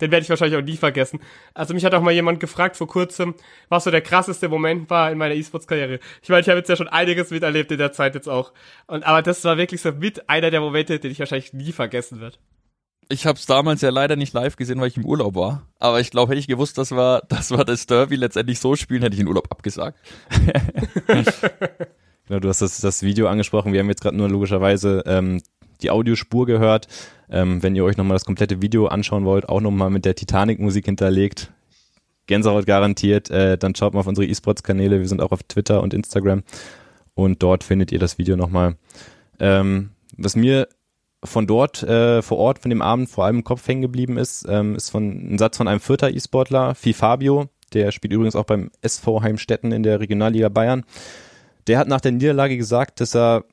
[0.00, 1.20] Den werde ich wahrscheinlich auch nie vergessen.
[1.54, 3.34] Also mich hat auch mal jemand gefragt vor kurzem,
[3.68, 6.00] was so der krasseste Moment war in meiner E-Sports-Karriere.
[6.22, 8.52] Ich meine, ich habe jetzt ja schon einiges miterlebt in der Zeit jetzt auch.
[8.88, 12.20] Und aber das war wirklich so mit einer der Momente, den ich wahrscheinlich nie vergessen
[12.20, 12.40] wird.
[13.12, 15.66] Ich habe es damals ja leider nicht live gesehen, weil ich im Urlaub war.
[15.78, 19.02] Aber ich glaube, hätte ich gewusst, dass wir, dass wir das Derby letztendlich so spielen,
[19.02, 19.98] hätte ich den Urlaub abgesagt.
[22.28, 23.72] Genau, du hast das, das Video angesprochen.
[23.72, 25.42] Wir haben jetzt gerade nur logischerweise ähm,
[25.82, 26.86] die Audiospur gehört.
[27.28, 30.84] Ähm, wenn ihr euch nochmal das komplette Video anschauen wollt, auch nochmal mit der Titanic-Musik
[30.84, 31.52] hinterlegt,
[32.28, 35.00] Gänsehaut garantiert, äh, dann schaut mal auf unsere E-Sports-Kanäle.
[35.00, 36.44] Wir sind auch auf Twitter und Instagram
[37.14, 38.76] und dort findet ihr das Video nochmal.
[39.40, 40.68] Ähm, was mir
[41.24, 44.44] von dort, äh, vor Ort, von dem Abend vor allem im Kopf hängen geblieben ist,
[44.48, 48.70] ähm, ist von ein Satz von einem vierter E-Sportler, Fabio, der spielt übrigens auch beim
[48.82, 50.84] SV Heimstetten in der Regionalliga Bayern.
[51.66, 53.44] Der hat nach der Niederlage gesagt, dass er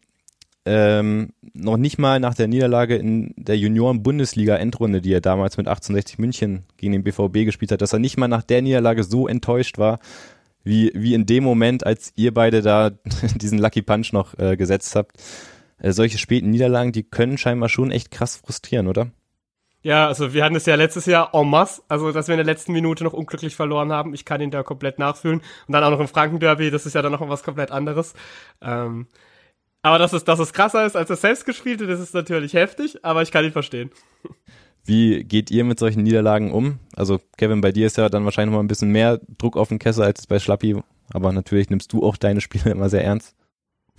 [0.65, 6.19] ähm, noch nicht mal nach der Niederlage in der Junioren-Bundesliga-Endrunde, die er damals mit 1860
[6.19, 9.77] München gegen den BVB gespielt hat, dass er nicht mal nach der Niederlage so enttäuscht
[9.77, 9.99] war,
[10.63, 12.91] wie, wie in dem Moment, als ihr beide da
[13.35, 15.13] diesen Lucky Punch noch äh, gesetzt habt.
[15.79, 19.11] Äh, solche späten Niederlagen, die können scheinbar schon echt krass frustrieren, oder?
[19.81, 22.45] Ja, also wir hatten es ja letztes Jahr en masse, also dass wir in der
[22.45, 24.13] letzten Minute noch unglücklich verloren haben.
[24.13, 25.39] Ich kann ihn da komplett nachfühlen.
[25.67, 28.13] Und dann auch noch im Franken-Derby, das ist ja dann noch was komplett anderes.
[28.61, 29.07] Ähm,
[29.81, 33.21] aber dass es, dass es krasser ist als das selbstgespielte, das ist natürlich heftig, aber
[33.21, 33.91] ich kann ihn verstehen.
[34.83, 36.79] Wie geht ihr mit solchen Niederlagen um?
[36.95, 39.69] Also Kevin, bei dir ist ja dann wahrscheinlich noch mal ein bisschen mehr Druck auf
[39.69, 40.81] den Kessel als bei Schlappi,
[41.13, 43.35] aber natürlich nimmst du auch deine Spiele immer sehr ernst.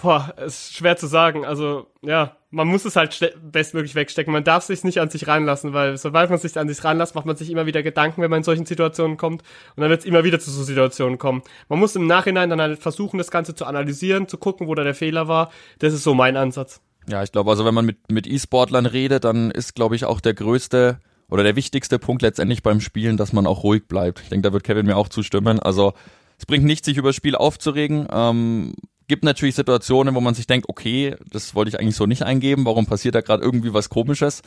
[0.03, 1.45] Boah, ist schwer zu sagen.
[1.45, 4.33] Also, ja, man muss es halt bestmöglich wegstecken.
[4.33, 7.27] Man darf sich nicht an sich ranlassen, weil sobald man sich an sich ranlässt, macht
[7.27, 9.43] man sich immer wieder Gedanken, wenn man in solchen Situationen kommt.
[9.77, 11.43] Und dann wird es immer wieder zu so Situationen kommen.
[11.69, 14.85] Man muss im Nachhinein dann halt versuchen, das Ganze zu analysieren, zu gucken, wo da
[14.85, 15.51] der Fehler war.
[15.81, 16.81] Das ist so mein Ansatz.
[17.07, 20.21] Ja, ich glaube, also wenn man mit, mit E-Sportlern redet, dann ist, glaube ich, auch
[20.21, 20.99] der größte
[21.29, 24.21] oder der wichtigste Punkt letztendlich beim Spielen, dass man auch ruhig bleibt.
[24.21, 25.61] Ich denke, da wird Kevin mir auch zustimmen.
[25.61, 25.93] Also
[26.39, 28.09] es bringt nichts, sich über das Spiel aufzuregen.
[28.11, 28.73] Ähm,
[29.11, 32.65] gibt natürlich Situationen, wo man sich denkt, okay, das wollte ich eigentlich so nicht eingeben,
[32.65, 34.41] warum passiert da gerade irgendwie was komisches?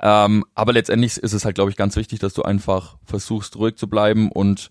[0.00, 3.76] Ähm, aber letztendlich ist es halt, glaube ich, ganz wichtig, dass du einfach versuchst, ruhig
[3.76, 4.70] zu bleiben und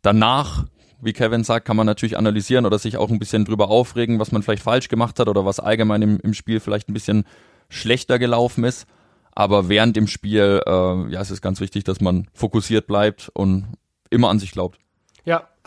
[0.00, 0.64] danach,
[1.02, 4.32] wie Kevin sagt, kann man natürlich analysieren oder sich auch ein bisschen drüber aufregen, was
[4.32, 7.24] man vielleicht falsch gemacht hat oder was allgemein im, im Spiel vielleicht ein bisschen
[7.68, 8.86] schlechter gelaufen ist.
[9.32, 13.66] Aber während dem Spiel, äh, ja, es ist ganz wichtig, dass man fokussiert bleibt und
[14.08, 14.78] immer an sich glaubt.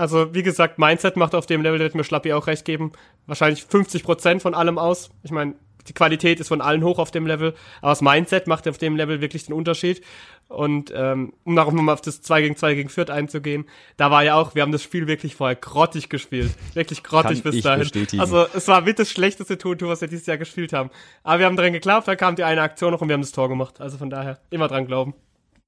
[0.02, 2.92] Also wie gesagt, Mindset macht auf dem Level, da wird mir Schlappi auch recht geben,
[3.28, 5.12] wahrscheinlich 50 Prozent von allem aus.
[5.22, 5.54] Ich meine,
[5.88, 8.96] die Qualität ist von allen hoch auf dem Level, aber das Mindset macht auf dem
[8.96, 10.02] Level wirklich den Unterschied.
[10.48, 14.24] Und ähm, um noch mal auf das 2 gegen 2 gegen Fürth einzugehen, da war
[14.24, 16.52] ja auch, wir haben das Spiel wirklich vorher grottig gespielt.
[16.74, 17.80] Wirklich grottig Kann bis dahin.
[17.82, 18.22] bestätigen.
[18.22, 20.90] Also es war mit das schlechteste Tour, was wir dieses Jahr gespielt haben.
[21.22, 23.34] Aber wir haben dran geglaubt, da kam die eine Aktion noch und wir haben das
[23.34, 23.80] Tor gemacht.
[23.80, 25.14] Also von daher, immer dran glauben.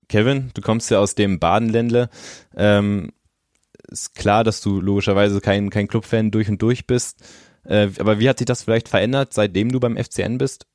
[0.09, 2.09] Kevin, du kommst ja aus dem Badenländle.
[2.57, 3.11] Ähm,
[3.87, 7.23] ist klar, dass du logischerweise kein, kein Clubfan durch und durch bist.
[7.65, 10.65] Äh, aber wie hat sich das vielleicht verändert, seitdem du beim FCN bist?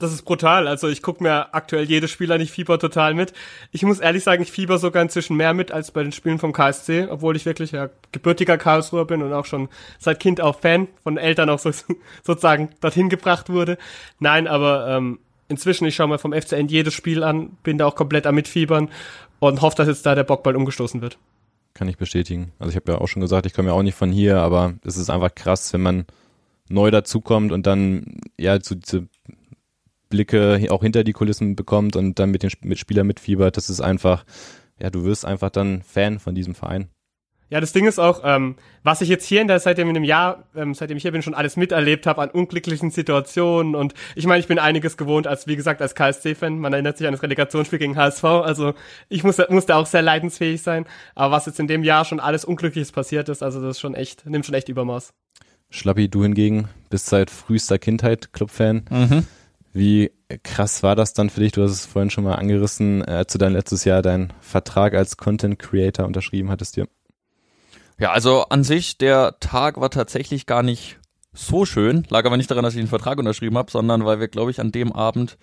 [0.00, 0.66] Das ist brutal.
[0.66, 3.34] Also ich gucke mir aktuell jedes Spiel an, ich fieber total mit.
[3.70, 6.54] Ich muss ehrlich sagen, ich fieber sogar inzwischen mehr mit als bei den Spielen vom
[6.54, 10.88] KSC, obwohl ich wirklich ja gebürtiger Karlsruher bin und auch schon seit Kind auch Fan
[11.02, 11.70] von Eltern auch so,
[12.22, 13.76] sozusagen dorthin gebracht wurde.
[14.18, 17.94] Nein, aber ähm, inzwischen, ich schaue mir vom FCN jedes Spiel an, bin da auch
[17.94, 18.88] komplett am Mitfiebern
[19.38, 21.18] und hoffe, dass jetzt da der Bock bald umgestoßen wird.
[21.74, 22.52] Kann ich bestätigen.
[22.58, 24.74] Also ich habe ja auch schon gesagt, ich komme ja auch nicht von hier, aber
[24.84, 26.06] es ist einfach krass, wenn man
[26.68, 29.08] neu dazukommt und dann ja so diese
[30.08, 33.56] Blicke auch hinter die Kulissen bekommt und dann mit den Mitspielern mitfiebert.
[33.56, 34.24] Das ist einfach,
[34.78, 36.88] ja, du wirst einfach dann Fan von diesem Verein.
[37.50, 40.04] Ja, das Ding ist auch, ähm, was ich jetzt hier in der, seitdem in dem
[40.04, 44.24] Jahr, ähm, seitdem ich hier bin, schon alles miterlebt habe an unglücklichen Situationen und ich
[44.24, 46.60] meine, ich bin einiges gewohnt, als wie gesagt, als KSC-Fan.
[46.60, 48.74] Man erinnert sich an das Relegationsspiel gegen HSV, also
[49.08, 50.86] ich muss, musste auch sehr leidensfähig sein.
[51.16, 53.94] Aber was jetzt in dem Jahr schon alles Unglückliches passiert ist, also das ist schon
[53.94, 55.12] echt, nimmt schon echt Übermaß.
[55.70, 58.84] Schlappi, du hingegen bist seit frühester Kindheit Clubfan.
[58.90, 59.26] Mhm.
[59.72, 60.12] Wie
[60.44, 61.52] krass war das dann für dich?
[61.52, 64.94] Du hast es vorhin schon mal angerissen, äh, als du dann letztes Jahr deinen Vertrag
[64.94, 66.86] als Content Creator unterschrieben hattest dir.
[68.00, 70.98] Ja, also an sich, der Tag war tatsächlich gar nicht
[71.34, 72.06] so schön.
[72.08, 74.58] Lag aber nicht daran, dass ich den Vertrag unterschrieben habe, sondern weil wir, glaube ich,
[74.58, 75.36] an dem Abend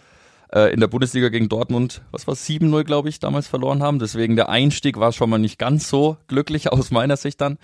[0.52, 4.00] äh, in der Bundesliga gegen Dortmund, was war 7-0, glaube ich, damals verloren haben.
[4.00, 7.60] Deswegen der Einstieg war schon mal nicht ganz so glücklich aus meiner Sicht dann.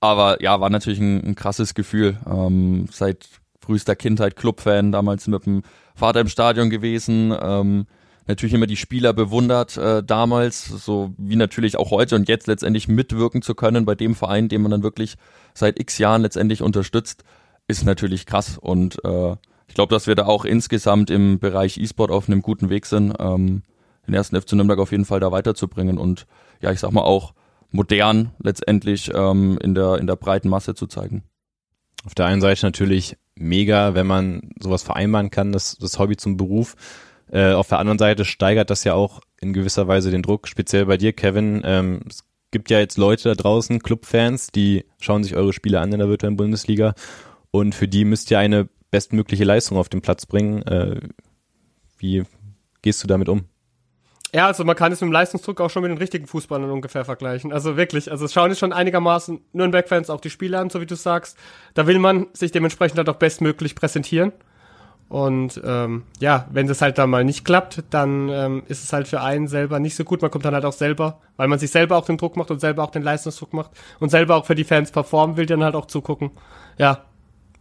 [0.00, 2.16] Aber ja, war natürlich ein, ein krasses Gefühl.
[2.26, 3.28] Ähm, seit
[3.60, 5.62] frühester Kindheit Clubfan, damals mit dem
[5.94, 7.36] Vater im Stadion gewesen.
[7.38, 7.86] Ähm,
[8.28, 12.86] natürlich immer die Spieler bewundert äh, damals, so wie natürlich auch heute und jetzt letztendlich
[12.86, 15.16] mitwirken zu können bei dem Verein, den man dann wirklich
[15.54, 17.24] seit x Jahren letztendlich unterstützt,
[17.66, 18.58] ist natürlich krass.
[18.58, 19.32] Und äh,
[19.66, 23.14] ich glaube, dass wir da auch insgesamt im Bereich E-Sport auf einem guten Weg sind,
[23.18, 23.62] ähm,
[24.06, 26.26] den ersten FC Nürnberg auf jeden Fall da weiterzubringen und
[26.60, 27.34] ja, ich sag mal auch
[27.70, 31.24] modern letztendlich ähm, in, der, in der breiten Masse zu zeigen.
[32.04, 36.36] Auf der einen Seite natürlich mega, wenn man sowas vereinbaren kann, das, das Hobby zum
[36.36, 36.76] Beruf.
[37.30, 40.86] Äh, auf der anderen Seite steigert das ja auch in gewisser Weise den Druck, speziell
[40.86, 41.62] bei dir, Kevin.
[41.64, 45.92] Ähm, es gibt ja jetzt Leute da draußen, Clubfans, die schauen sich eure Spiele an
[45.92, 46.94] in der virtuellen Bundesliga
[47.50, 50.62] und für die müsst ihr eine bestmögliche Leistung auf den Platz bringen.
[50.62, 51.00] Äh,
[51.98, 52.24] wie
[52.82, 53.44] gehst du damit um?
[54.34, 57.04] Ja, also man kann es mit dem Leistungsdruck auch schon mit den richtigen Fußballern ungefähr
[57.04, 57.50] vergleichen.
[57.50, 60.86] Also wirklich, also es schauen jetzt schon einigermaßen Nürnberg-Fans auch die Spiele an, so wie
[60.86, 61.38] du sagst.
[61.72, 64.32] Da will man sich dementsprechend halt auch bestmöglich präsentieren.
[65.08, 69.08] Und ähm, ja, wenn das halt dann mal nicht klappt, dann ähm, ist es halt
[69.08, 70.20] für einen selber nicht so gut.
[70.20, 72.60] Man kommt dann halt auch selber, weil man sich selber auch den Druck macht und
[72.60, 75.74] selber auch den Leistungsdruck macht und selber auch für die Fans performen will, dann halt
[75.74, 76.30] auch zugucken.
[76.76, 77.04] Ja.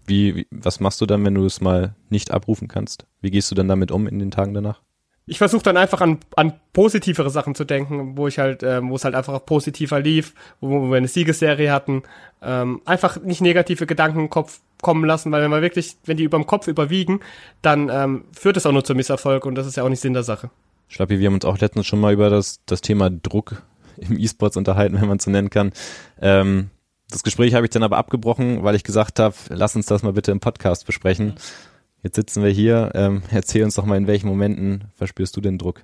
[0.05, 3.05] Wie, wie was machst du dann, wenn du es mal nicht abrufen kannst?
[3.21, 4.81] Wie gehst du dann damit um in den Tagen danach?
[5.27, 8.95] Ich versuche dann einfach an, an positivere Sachen zu denken, wo ich halt, ähm, wo
[8.95, 12.03] es halt einfach auch positiver lief, wo, wo wir eine Siegesserie hatten.
[12.41, 16.23] Ähm, einfach nicht negative Gedanken im Kopf kommen lassen, weil wenn wir wirklich, wenn die
[16.23, 17.19] überm Kopf überwiegen,
[17.61, 20.13] dann ähm, führt es auch nur zum Misserfolg und das ist ja auch nicht Sinn
[20.13, 20.49] der Sache.
[20.87, 23.61] Schlappi, wir haben uns auch letztens schon mal über das, das Thema Druck
[23.97, 25.73] im E-Sports unterhalten, wenn man es so nennen kann.
[26.21, 26.69] Ähm,
[27.09, 30.13] das Gespräch habe ich dann aber abgebrochen, weil ich gesagt habe, lass uns das mal
[30.13, 31.35] bitte im Podcast besprechen.
[32.03, 32.91] Jetzt sitzen wir hier.
[32.93, 35.83] Ähm, erzähl uns doch mal, in welchen Momenten verspürst du den Druck?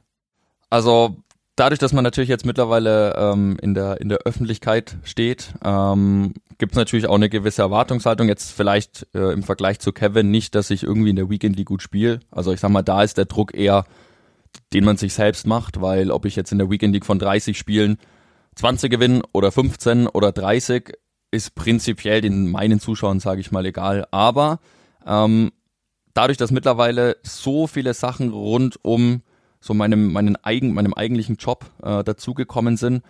[0.69, 1.17] Also
[1.55, 6.73] dadurch, dass man natürlich jetzt mittlerweile ähm, in der in der Öffentlichkeit steht, ähm, gibt
[6.73, 8.27] es natürlich auch eine gewisse Erwartungshaltung.
[8.27, 11.67] Jetzt vielleicht äh, im Vergleich zu Kevin nicht, dass ich irgendwie in der Weekend League
[11.67, 12.19] gut spiele.
[12.31, 13.85] Also ich sag mal, da ist der Druck eher,
[14.73, 17.57] den man sich selbst macht, weil ob ich jetzt in der Weekend League von 30
[17.57, 17.97] Spielen
[18.55, 20.93] 20 gewinne oder 15 oder 30,
[21.31, 24.05] ist prinzipiell den meinen Zuschauern, sage ich mal, egal.
[24.11, 24.59] Aber
[25.05, 25.51] ähm,
[26.13, 29.21] dadurch, dass mittlerweile so viele Sachen rund um
[29.59, 33.01] so meinem, meinen eigen, meinem eigentlichen Job äh, dazugekommen sind,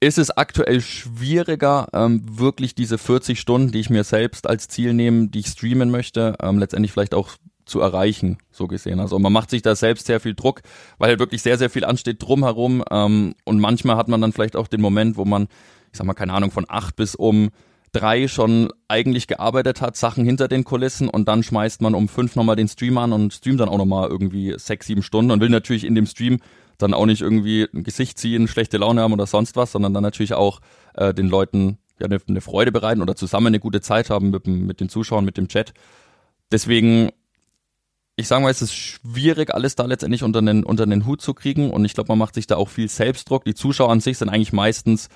[0.00, 4.94] ist es aktuell schwieriger, ähm, wirklich diese 40 Stunden, die ich mir selbst als Ziel
[4.94, 7.30] nehme, die ich streamen möchte, ähm, letztendlich vielleicht auch
[7.66, 8.98] zu erreichen, so gesehen.
[8.98, 10.62] Also man macht sich da selbst sehr viel Druck,
[10.98, 12.82] weil halt wirklich sehr, sehr viel ansteht drumherum.
[12.90, 15.44] Ähm, und manchmal hat man dann vielleicht auch den Moment, wo man,
[15.92, 17.50] ich sag mal, keine Ahnung, von acht bis um
[17.92, 22.36] drei schon eigentlich gearbeitet hat, Sachen hinter den Kulissen und dann schmeißt man um fünf
[22.36, 25.48] nochmal den Stream an und streamt dann auch nochmal irgendwie sechs, sieben Stunden und will
[25.48, 26.38] natürlich in dem Stream
[26.78, 30.02] dann auch nicht irgendwie ein Gesicht ziehen, schlechte Laune haben oder sonst was, sondern dann
[30.02, 30.60] natürlich auch
[30.94, 34.46] äh, den Leuten ja eine, eine Freude bereiten oder zusammen eine gute Zeit haben mit,
[34.46, 35.74] mit den Zuschauern, mit dem Chat.
[36.52, 37.10] Deswegen
[38.20, 41.32] ich sage mal, es ist schwierig, alles da letztendlich unter den, unter den Hut zu
[41.32, 41.70] kriegen.
[41.70, 43.44] Und ich glaube, man macht sich da auch viel Selbstdruck.
[43.44, 45.08] Die Zuschauer an sich sind eigentlich meistens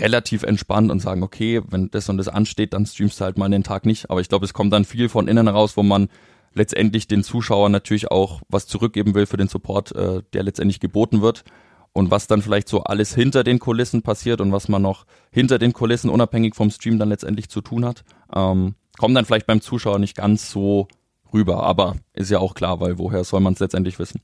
[0.00, 3.48] relativ entspannt und sagen, okay, wenn das und das ansteht, dann streamst du halt mal
[3.48, 4.10] den Tag nicht.
[4.10, 6.08] Aber ich glaube, es kommt dann viel von innen raus, wo man
[6.54, 11.22] letztendlich den Zuschauern natürlich auch was zurückgeben will für den Support, äh, der letztendlich geboten
[11.22, 11.44] wird.
[11.92, 15.58] Und was dann vielleicht so alles hinter den Kulissen passiert und was man noch hinter
[15.58, 19.62] den Kulissen unabhängig vom Stream dann letztendlich zu tun hat, ähm, kommt dann vielleicht beim
[19.62, 20.88] Zuschauer nicht ganz so
[21.32, 21.62] rüber.
[21.62, 24.20] Aber ist ja auch klar, weil woher soll man es letztendlich wissen?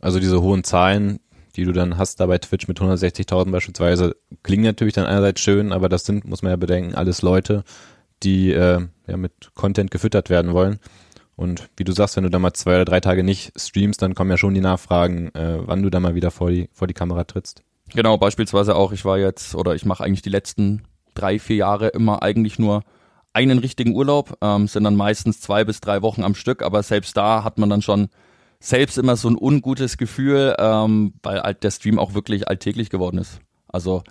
[0.00, 1.20] Also diese hohen Zahlen,
[1.56, 5.72] die du dann hast da bei Twitch mit 160.000 beispielsweise, klingen natürlich dann einerseits schön,
[5.72, 7.64] aber das sind, muss man ja bedenken, alles Leute,
[8.22, 10.78] die äh, ja mit Content gefüttert werden wollen.
[11.34, 14.14] Und wie du sagst, wenn du da mal zwei oder drei Tage nicht streamst, dann
[14.14, 16.94] kommen ja schon die Nachfragen, äh, wann du da mal wieder vor die, vor die
[16.94, 17.62] Kamera trittst.
[17.94, 20.82] Genau, beispielsweise auch, ich war jetzt, oder ich mache eigentlich die letzten
[21.14, 22.82] drei, vier Jahre immer eigentlich nur
[23.32, 27.16] einen richtigen Urlaub, ähm, sind dann meistens zwei bis drei Wochen am Stück, aber selbst
[27.16, 28.08] da hat man dann schon
[28.60, 33.18] selbst immer so ein ungutes Gefühl, ähm, weil halt der Stream auch wirklich alltäglich geworden
[33.18, 33.40] ist.
[33.68, 34.02] Also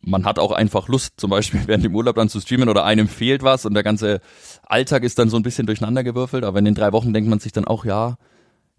[0.00, 3.08] man hat auch einfach Lust, zum Beispiel während dem Urlaub dann zu streamen oder einem
[3.08, 4.20] fehlt was und der ganze
[4.66, 6.44] Alltag ist dann so ein bisschen durcheinandergewürfelt.
[6.44, 8.16] Aber in den drei Wochen denkt man sich dann auch, ja,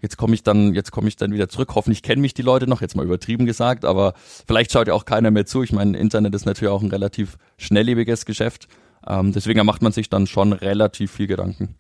[0.02, 1.72] jetzt komme ich dann, jetzt komme ich dann wieder zurück.
[1.76, 4.14] Hoffentlich kennen mich die Leute noch, jetzt mal übertrieben gesagt, aber
[4.46, 5.64] vielleicht schaut ja auch keiner mehr zu.
[5.64, 8.68] Ich meine, Internet ist natürlich auch ein relativ schnelllebiges Geschäft.
[9.08, 11.76] Ähm, deswegen macht man sich dann schon relativ viel Gedanken.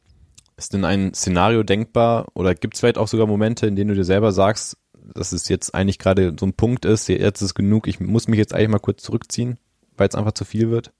[0.56, 3.96] Ist denn ein Szenario denkbar oder gibt es vielleicht auch sogar Momente, in denen du
[3.96, 4.78] dir selber sagst,
[5.14, 8.38] dass es jetzt eigentlich gerade so ein Punkt ist, jetzt ist genug, ich muss mich
[8.38, 9.58] jetzt eigentlich mal kurz zurückziehen,
[9.98, 10.92] weil es einfach zu viel wird?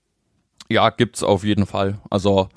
[0.70, 2.00] Ja, gibt's auf jeden Fall.
[2.10, 2.50] Also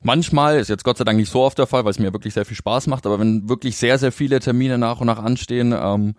[0.00, 2.34] manchmal ist jetzt Gott sei Dank nicht so oft der Fall, weil es mir wirklich
[2.34, 5.74] sehr viel Spaß macht, aber wenn wirklich sehr, sehr viele Termine nach und nach anstehen,
[5.76, 6.14] ähm,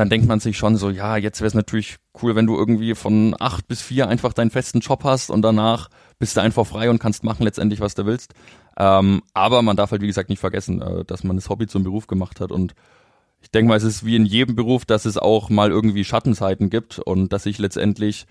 [0.00, 2.94] dann denkt man sich schon so, ja, jetzt wäre es natürlich cool, wenn du irgendwie
[2.94, 6.88] von acht bis vier einfach deinen festen Job hast und danach bist du einfach frei
[6.88, 8.32] und kannst machen letztendlich, was du willst.
[8.78, 11.84] Ähm, aber man darf halt, wie gesagt, nicht vergessen, äh, dass man das Hobby zum
[11.84, 12.74] Beruf gemacht hat und
[13.42, 16.70] ich denke mal, es ist wie in jedem Beruf, dass es auch mal irgendwie Schattenzeiten
[16.70, 18.26] gibt und dass ich letztendlich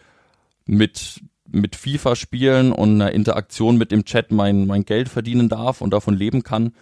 [0.65, 5.81] mit mit FIFA spielen und einer Interaktion mit dem Chat mein, mein Geld verdienen darf
[5.81, 6.73] und davon leben kann,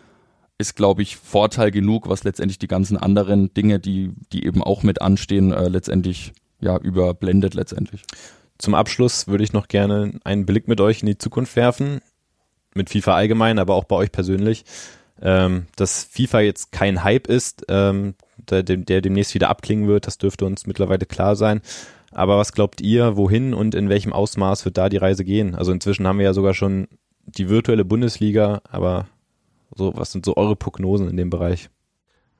[0.57, 4.83] ist, glaube ich, Vorteil genug, was letztendlich die ganzen anderen Dinge, die, die eben auch
[4.83, 8.03] mit anstehen, äh, letztendlich ja überblendet letztendlich.
[8.57, 12.01] Zum Abschluss würde ich noch gerne einen Blick mit euch in die Zukunft werfen.
[12.73, 14.65] Mit FIFA allgemein, aber auch bei euch persönlich.
[15.21, 20.17] Ähm, dass FIFA jetzt kein Hype ist, ähm, der, der demnächst wieder abklingen wird, das
[20.17, 21.61] dürfte uns mittlerweile klar sein.
[22.11, 25.55] Aber was glaubt ihr, wohin und in welchem Ausmaß wird da die Reise gehen?
[25.55, 26.87] Also inzwischen haben wir ja sogar schon
[27.25, 29.07] die virtuelle Bundesliga, aber
[29.77, 31.69] so, was sind so eure Prognosen in dem Bereich?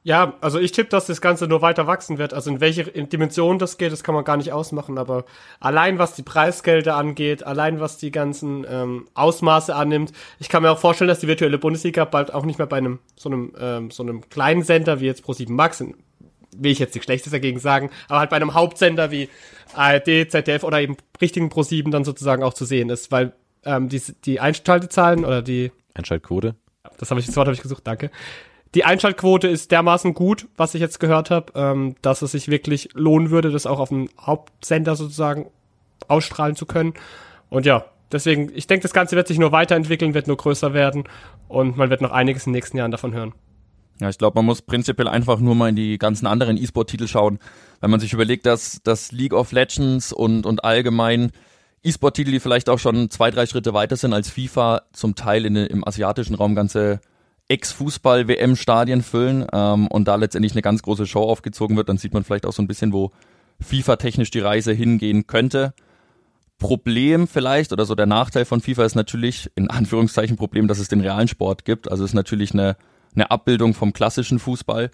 [0.07, 2.33] Ja, also ich tippe, dass das Ganze nur weiter wachsen wird.
[2.33, 4.97] Also in welche Dimension das geht, das kann man gar nicht ausmachen.
[4.97, 5.25] Aber
[5.59, 10.71] allein was die Preisgelder angeht, allein was die ganzen ähm, Ausmaße annimmt, ich kann mir
[10.71, 13.91] auch vorstellen, dass die virtuelle Bundesliga bald auch nicht mehr bei einem so einem ähm,
[13.91, 17.89] so einem kleinen Sender wie jetzt Pro7 Max will ich jetzt nichts Schlechtes dagegen sagen,
[18.07, 19.27] aber halt bei einem Hauptsender wie
[19.73, 23.33] ARD, ZDF oder eben richtigen Pro7 dann sozusagen auch zu sehen ist, weil
[23.65, 26.55] ähm, die, die Einschaltezahlen oder die Einschaltquote,
[26.97, 28.11] das habe ich das Wort habe ich gesucht, danke.
[28.75, 32.89] Die Einschaltquote ist dermaßen gut, was ich jetzt gehört habe, ähm, dass es sich wirklich
[32.93, 35.49] lohnen würde, das auch auf dem Hauptsender sozusagen
[36.07, 36.93] ausstrahlen zu können.
[37.49, 41.05] Und ja, deswegen, ich denke, das Ganze wird sich nur weiterentwickeln, wird nur größer werden
[41.47, 43.33] und man wird noch einiges in den nächsten Jahren davon hören.
[43.99, 47.39] Ja, ich glaube, man muss prinzipiell einfach nur mal in die ganzen anderen E-Sport-Titel schauen.
[47.81, 51.31] Wenn man sich überlegt, dass das League of Legends und, und allgemein
[51.88, 55.55] E-Sport-Titel, die vielleicht auch schon zwei, drei Schritte weiter sind als FIFA, zum Teil in,
[55.55, 56.99] im asiatischen Raum ganze
[57.47, 62.23] Ex-Fußball-WM-Stadien füllen ähm, und da letztendlich eine ganz große Show aufgezogen wird, dann sieht man
[62.23, 63.11] vielleicht auch so ein bisschen, wo
[63.61, 65.73] FIFA technisch die Reise hingehen könnte.
[66.59, 70.88] Problem vielleicht oder so der Nachteil von FIFA ist natürlich, in Anführungszeichen Problem, dass es
[70.88, 71.89] den realen Sport gibt.
[71.89, 72.75] Also es ist natürlich eine
[73.17, 74.91] eine Abbildung vom klassischen Fußball.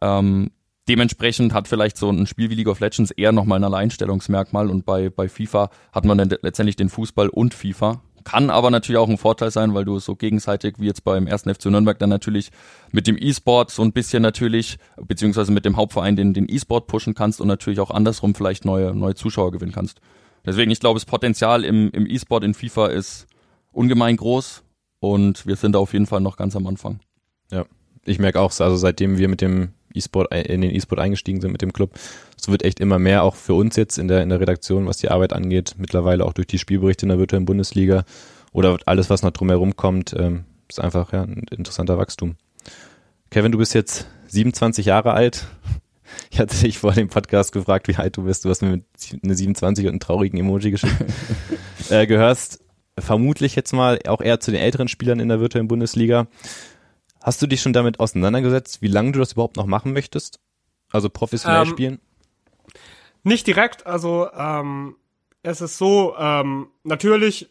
[0.00, 0.50] Ähm,
[0.90, 4.84] dementsprechend hat vielleicht so ein Spiel wie League of Legends eher nochmal ein Alleinstellungsmerkmal und
[4.84, 8.02] bei, bei FIFA hat man dann letztendlich den Fußball und FIFA.
[8.24, 11.54] Kann aber natürlich auch ein Vorteil sein, weil du so gegenseitig wie jetzt beim ersten
[11.54, 12.50] FC Nürnberg dann natürlich
[12.90, 17.14] mit dem E-Sport so ein bisschen natürlich, beziehungsweise mit dem Hauptverein den, den E-Sport pushen
[17.14, 20.00] kannst und natürlich auch andersrum vielleicht neue, neue Zuschauer gewinnen kannst.
[20.44, 23.28] Deswegen, ich glaube, das Potenzial im, im E-Sport in FIFA ist
[23.70, 24.64] ungemein groß
[24.98, 26.98] und wir sind da auf jeden Fall noch ganz am Anfang.
[27.52, 27.64] Ja,
[28.04, 31.62] ich merke auch, also seitdem wir mit dem E-Sport in den E-Sport eingestiegen sind mit
[31.62, 31.92] dem Club,
[32.38, 34.98] es wird echt immer mehr, auch für uns jetzt in der, in der Redaktion, was
[34.98, 38.04] die Arbeit angeht, mittlerweile auch durch die Spielberichte in der virtuellen Bundesliga
[38.52, 42.36] oder alles, was noch drumherum kommt, ähm, ist einfach ja, ein interessanter Wachstum.
[43.30, 45.46] Kevin, du bist jetzt 27 Jahre alt.
[46.30, 48.44] Ich hatte dich vor dem Podcast gefragt, wie alt du bist.
[48.44, 48.82] Du hast mir
[49.22, 50.96] eine 27 und einen traurigen Emoji geschickt.
[51.90, 52.60] äh, gehörst
[52.98, 56.26] vermutlich jetzt mal auch eher zu den älteren Spielern in der virtuellen Bundesliga.
[57.22, 60.40] Hast du dich schon damit auseinandergesetzt, wie lange du das überhaupt noch machen möchtest?
[60.90, 62.00] Also professionell ähm, spielen?
[63.22, 64.96] Nicht direkt, also ähm,
[65.42, 67.48] es ist so, ähm, natürlich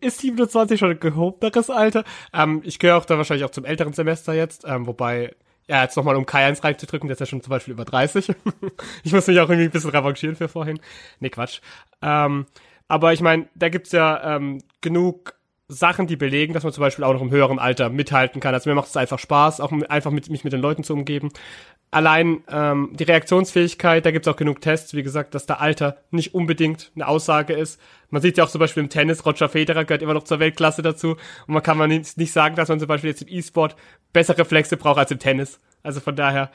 [0.00, 2.04] ist 27 schon ein gehobeneres Alter.
[2.32, 5.34] Ähm, ich gehöre auch da wahrscheinlich auch zum älteren Semester jetzt, ähm, wobei,
[5.68, 8.34] ja, jetzt nochmal um K1 reinzudrücken, der ist ja schon zum Beispiel über 30.
[9.04, 10.80] ich muss mich auch irgendwie ein bisschen revanchieren für vorhin.
[11.20, 11.60] Nee, Quatsch.
[12.02, 12.46] Ähm,
[12.88, 15.34] aber ich meine, da gibt's ja ähm, genug
[15.72, 18.54] Sachen, die belegen, dass man zum Beispiel auch noch im höheren Alter mithalten kann.
[18.54, 21.30] Also mir macht es einfach Spaß, auch einfach mit, mich mit den Leuten zu umgeben.
[21.90, 25.98] Allein ähm, die Reaktionsfähigkeit, da gibt es auch genug Tests, wie gesagt, dass der Alter
[26.10, 27.80] nicht unbedingt eine Aussage ist.
[28.10, 30.82] Man sieht ja auch zum Beispiel im Tennis, Roger Federer gehört immer noch zur Weltklasse
[30.82, 31.16] dazu.
[31.46, 33.76] Und man kann man nicht, nicht sagen, dass man zum Beispiel jetzt im E-Sport
[34.12, 35.58] bessere Reflexe braucht als im Tennis.
[35.82, 36.50] Also von daher,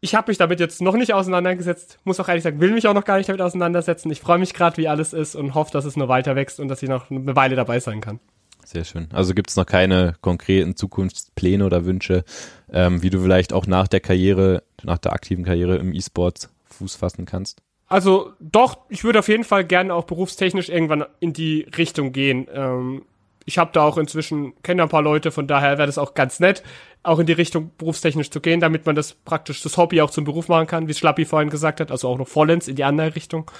[0.00, 1.98] ich habe mich damit jetzt noch nicht auseinandergesetzt.
[2.04, 4.10] Muss auch ehrlich sagen, will mich auch noch gar nicht damit auseinandersetzen.
[4.10, 6.68] Ich freue mich gerade, wie alles ist und hoffe, dass es nur weiter wächst und
[6.68, 8.18] dass ich noch eine Weile dabei sein kann.
[8.64, 9.08] Sehr schön.
[9.12, 12.24] Also gibt es noch keine konkreten Zukunftspläne oder Wünsche,
[12.72, 16.94] ähm, wie du vielleicht auch nach der Karriere, nach der aktiven Karriere im E-Sport Fuß
[16.94, 17.60] fassen kannst?
[17.88, 22.46] Also doch, ich würde auf jeden Fall gerne auch berufstechnisch irgendwann in die Richtung gehen.
[22.52, 23.02] Ähm,
[23.44, 26.40] ich habe da auch inzwischen, kenne ein paar Leute, von daher wäre das auch ganz
[26.40, 26.62] nett,
[27.02, 30.24] auch in die Richtung berufstechnisch zu gehen, damit man das praktisch das Hobby auch zum
[30.24, 33.14] Beruf machen kann, wie Schlappi vorhin gesagt hat, also auch noch vollends in die andere
[33.14, 33.50] Richtung.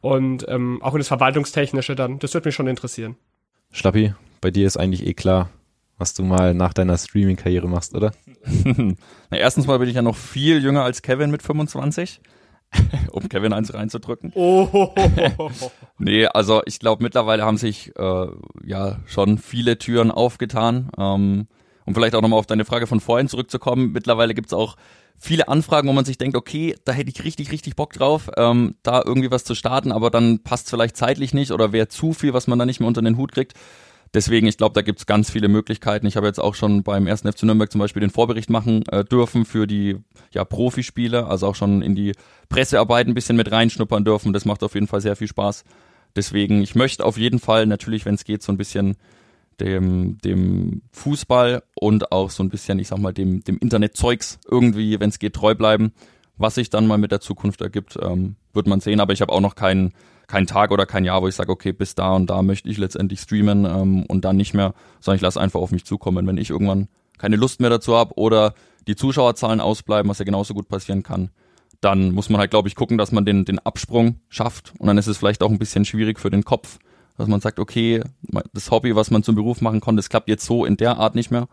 [0.00, 2.18] und ähm, auch in das Verwaltungstechnische dann.
[2.18, 3.16] Das wird mich schon interessieren.
[3.70, 5.50] Schlappi, bei dir ist eigentlich eh klar,
[5.98, 8.12] was du mal nach deiner Streaming-Karriere machst, oder?
[8.64, 8.96] Na,
[9.36, 12.20] erstens mal bin ich ja noch viel jünger als Kevin mit 25.
[13.12, 14.32] um Kevin eins reinzudrücken.
[14.34, 14.92] Oh.
[15.98, 18.26] nee, also ich glaube, mittlerweile haben sich äh,
[18.64, 20.90] ja schon viele Türen aufgetan.
[20.96, 21.48] Ähm,
[21.86, 24.76] um vielleicht auch nochmal auf deine Frage von vorhin zurückzukommen, mittlerweile gibt's auch
[25.18, 28.76] viele Anfragen, wo man sich denkt, okay, da hätte ich richtig, richtig Bock drauf, ähm,
[28.82, 32.32] da irgendwie was zu starten, aber dann passt vielleicht zeitlich nicht oder wäre zu viel,
[32.32, 33.54] was man da nicht mehr unter den Hut kriegt.
[34.12, 36.06] Deswegen, ich glaube, da gibt's ganz viele Möglichkeiten.
[36.06, 39.04] Ich habe jetzt auch schon beim ersten FC Nürnberg zum Beispiel den Vorbericht machen äh,
[39.04, 39.98] dürfen für die
[40.32, 42.14] ja, Profispiele, also auch schon in die
[42.48, 44.32] Pressearbeit ein bisschen mit reinschnuppern dürfen.
[44.32, 45.64] Das macht auf jeden Fall sehr viel Spaß.
[46.16, 48.96] Deswegen, ich möchte auf jeden Fall natürlich, wenn es geht, so ein bisschen
[49.60, 54.98] dem, dem Fußball und auch so ein bisschen, ich sag mal, dem, dem Internetzeugs irgendwie,
[54.98, 55.92] wenn es geht, treu bleiben.
[56.36, 59.00] Was sich dann mal mit der Zukunft ergibt, ähm, wird man sehen.
[59.00, 59.92] Aber ich habe auch noch keinen
[60.26, 62.78] kein Tag oder kein Jahr, wo ich sage, okay, bis da und da möchte ich
[62.78, 66.26] letztendlich streamen ähm, und dann nicht mehr, sondern ich lasse einfach auf mich zukommen.
[66.26, 66.88] Wenn ich irgendwann
[67.18, 68.54] keine Lust mehr dazu habe oder
[68.86, 71.30] die Zuschauerzahlen ausbleiben, was ja genauso gut passieren kann,
[71.80, 74.72] dann muss man halt, glaube ich, gucken, dass man den, den Absprung schafft.
[74.78, 76.78] Und dann ist es vielleicht auch ein bisschen schwierig für den Kopf,
[77.16, 78.02] dass man sagt, okay,
[78.52, 81.14] das Hobby, was man zum Beruf machen konnte, das klappt jetzt so in der Art
[81.14, 81.48] nicht mehr.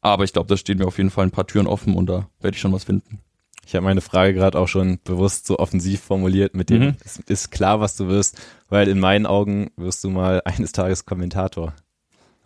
[0.00, 2.28] Aber ich glaube, da stehen mir auf jeden Fall ein paar Türen offen und da
[2.40, 3.20] werde ich schon was finden.
[3.66, 6.94] Ich habe meine Frage gerade auch schon bewusst so offensiv formuliert mit dem, Mhm.
[7.04, 11.04] es ist klar, was du wirst, weil in meinen Augen wirst du mal eines Tages
[11.04, 11.74] Kommentator.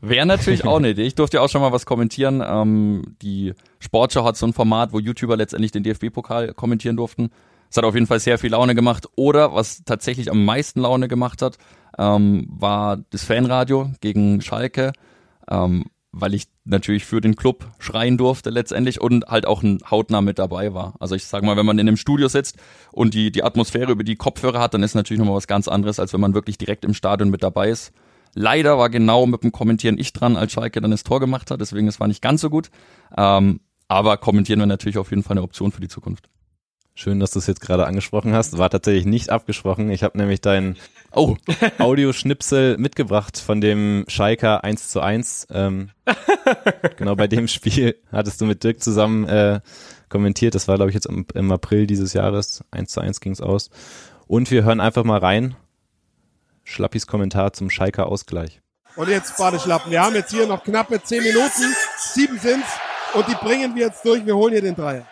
[0.00, 1.02] Wäre natürlich auch eine Idee.
[1.04, 2.42] Ich durfte ja auch schon mal was kommentieren.
[2.44, 7.28] Ähm, die Sportschau hat so ein Format, wo YouTuber letztendlich den DFB-Pokal kommentieren durften.
[7.70, 9.06] Es hat auf jeden Fall sehr viel Laune gemacht.
[9.14, 11.58] Oder was tatsächlich am meisten Laune gemacht hat,
[11.98, 14.92] ähm, war das Fanradio gegen Schalke,
[15.50, 20.20] ähm, weil ich natürlich für den Club schreien durfte letztendlich und halt auch ein Hautnah
[20.20, 20.94] mit dabei war.
[20.98, 22.56] Also ich sag mal, wenn man in einem Studio sitzt
[22.90, 26.00] und die, die Atmosphäre über die Kopfhörer hat, dann ist natürlich nochmal was ganz anderes,
[26.00, 27.92] als wenn man wirklich direkt im Stadion mit dabei ist.
[28.34, 31.60] Leider war genau mit dem Kommentieren ich dran, als Schalke dann das Tor gemacht hat,
[31.60, 32.70] deswegen es war nicht ganz so gut.
[33.16, 36.29] Ähm, aber kommentieren wir natürlich auf jeden Fall eine Option für die Zukunft.
[37.00, 38.58] Schön, dass du es jetzt gerade angesprochen hast.
[38.58, 39.90] War tatsächlich nicht abgesprochen.
[39.90, 40.76] Ich habe nämlich dein
[41.12, 41.38] Oh,
[41.78, 45.46] Audioschnipsel mitgebracht von dem Schalker 1 zu 1.
[45.50, 45.92] Ähm,
[46.98, 49.60] genau bei dem Spiel hattest du mit Dirk zusammen äh,
[50.10, 50.54] kommentiert.
[50.54, 52.62] Das war, glaube ich, jetzt im, im April dieses Jahres.
[52.70, 53.70] 1 zu 1 ging's aus.
[54.26, 55.56] Und wir hören einfach mal rein.
[56.64, 58.60] Schlappis Kommentar zum Schalker Ausgleich.
[58.96, 59.90] Und jetzt Badeschlappen.
[59.90, 61.74] Wir haben jetzt hier noch knappe 10 Minuten.
[61.96, 62.68] Sieben sind's.
[63.14, 64.26] Und die bringen wir jetzt durch.
[64.26, 65.06] Wir holen hier den Dreier.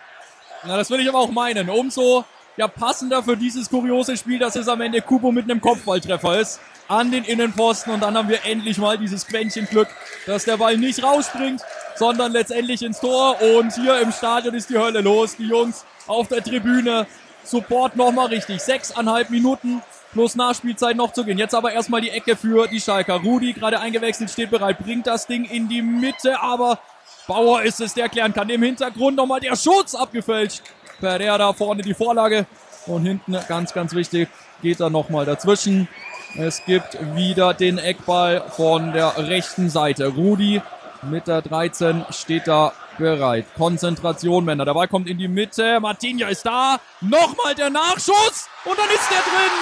[0.64, 1.68] Na, das würde ich aber auch meinen.
[1.68, 2.24] Umso
[2.56, 6.60] ja, passender für dieses kuriose Spiel, dass es am Ende Kubo mit einem Kopfballtreffer ist.
[6.88, 9.88] An den Innenpfosten und dann haben wir endlich mal dieses Quäntchen Glück,
[10.26, 11.60] dass der Ball nicht rausspringt,
[11.96, 13.36] sondern letztendlich ins Tor.
[13.42, 15.36] Und hier im Stadion ist die Hölle los.
[15.36, 17.06] Die Jungs auf der Tribüne.
[17.44, 18.60] Support nochmal richtig.
[18.60, 19.82] Sechseinhalb Minuten
[20.12, 21.38] plus Nachspielzeit noch zu gehen.
[21.38, 23.14] Jetzt aber erstmal die Ecke für die Schalker.
[23.14, 26.80] Rudi, gerade eingewechselt, steht bereit, bringt das Ding in die Mitte, aber
[27.28, 28.48] Bauer ist es, der klären kann.
[28.48, 30.62] Im Hintergrund nochmal der Schutz abgefälscht.
[30.98, 32.46] Pereira vorne die Vorlage
[32.86, 34.28] und hinten, ganz, ganz wichtig,
[34.62, 35.88] geht er nochmal dazwischen.
[36.36, 40.06] Es gibt wieder den Eckball von der rechten Seite.
[40.06, 40.62] Rudi
[41.02, 43.44] mit der 13 steht da bereit.
[43.56, 44.64] Konzentration, Männer.
[44.64, 45.80] Der Ball kommt in die Mitte.
[45.80, 46.80] Martinja ist da.
[47.02, 49.54] Nochmal der Nachschuss und dann ist der drin.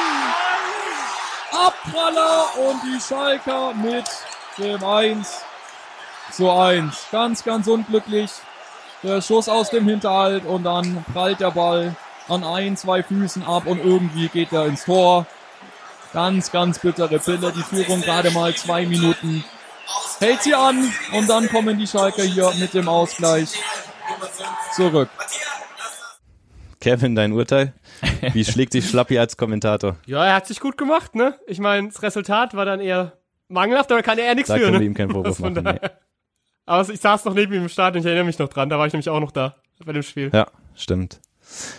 [1.67, 4.05] Abpraller und die Schalker mit
[4.57, 5.45] dem 1
[6.33, 7.07] zu 1.
[7.13, 8.31] Ganz, ganz unglücklich.
[9.03, 11.95] Der Schuss aus dem Hinterhalt und dann prallt der Ball
[12.29, 15.27] an ein, zwei Füßen ab und irgendwie geht er ins Tor.
[16.13, 17.53] Ganz, ganz bittere Pille.
[17.53, 19.45] Die Führung gerade mal zwei Minuten.
[20.19, 23.51] Hält sie an und dann kommen die Schalker hier mit dem Ausgleich
[24.75, 25.09] zurück.
[26.81, 27.73] Kevin, dein Urteil?
[28.33, 29.97] Wie schlägt sich Schlappi als Kommentator?
[30.07, 31.39] Ja, er hat sich gut gemacht, ne?
[31.47, 33.13] Ich meine, das Resultat war dann eher
[33.49, 34.81] mangelhaft, aber kann er nichts Da für, können ne?
[34.81, 35.63] wir ihm keinen Vorwurf machen.
[35.65, 35.89] Nee.
[36.67, 38.87] Aber ich saß noch neben ihm im Stadion, ich erinnere mich noch dran, da war
[38.87, 40.31] ich nämlich auch noch da, bei dem Spiel.
[40.33, 41.21] Ja, stimmt.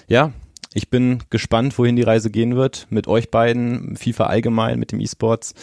[0.08, 0.32] Ja,
[0.74, 2.88] ich bin gespannt, wohin die Reise gehen wird.
[2.90, 5.54] Mit euch beiden, FIFA allgemein, mit dem E-Sports.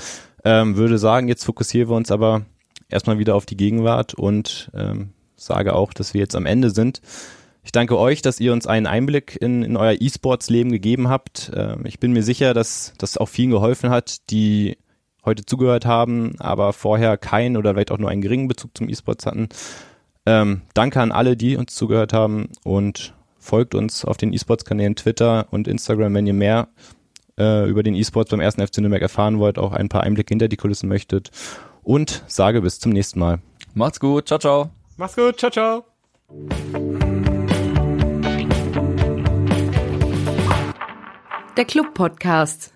[0.44, 2.42] Ähm, würde sagen, jetzt fokussieren wir uns aber
[2.88, 7.00] erstmal wieder auf die Gegenwart und ähm, sage auch, dass wir jetzt am Ende sind.
[7.62, 11.50] Ich danke euch, dass ihr uns einen Einblick in, in euer E-Sports-Leben gegeben habt.
[11.54, 14.76] Ähm, ich bin mir sicher, dass das auch vielen geholfen hat, die
[15.24, 19.26] heute zugehört haben, aber vorher keinen oder vielleicht auch nur einen geringen Bezug zum E-Sports
[19.26, 19.48] hatten.
[20.26, 25.46] Ähm, danke an alle, die uns zugehört haben und folgt uns auf den E-Sports-Kanälen Twitter
[25.50, 26.68] und Instagram, wenn ihr mehr
[27.38, 30.48] äh, über den E-Sports beim ersten FC Nürnberg erfahren wollt, auch ein paar Einblicke hinter
[30.48, 31.30] die Kulissen möchtet.
[31.82, 33.40] Und sage bis zum nächsten Mal.
[33.74, 34.28] macht's gut.
[34.28, 34.70] Ciao, ciao.
[34.96, 35.84] Mach's gut, ciao, ciao.
[41.56, 42.73] Der Club Podcast.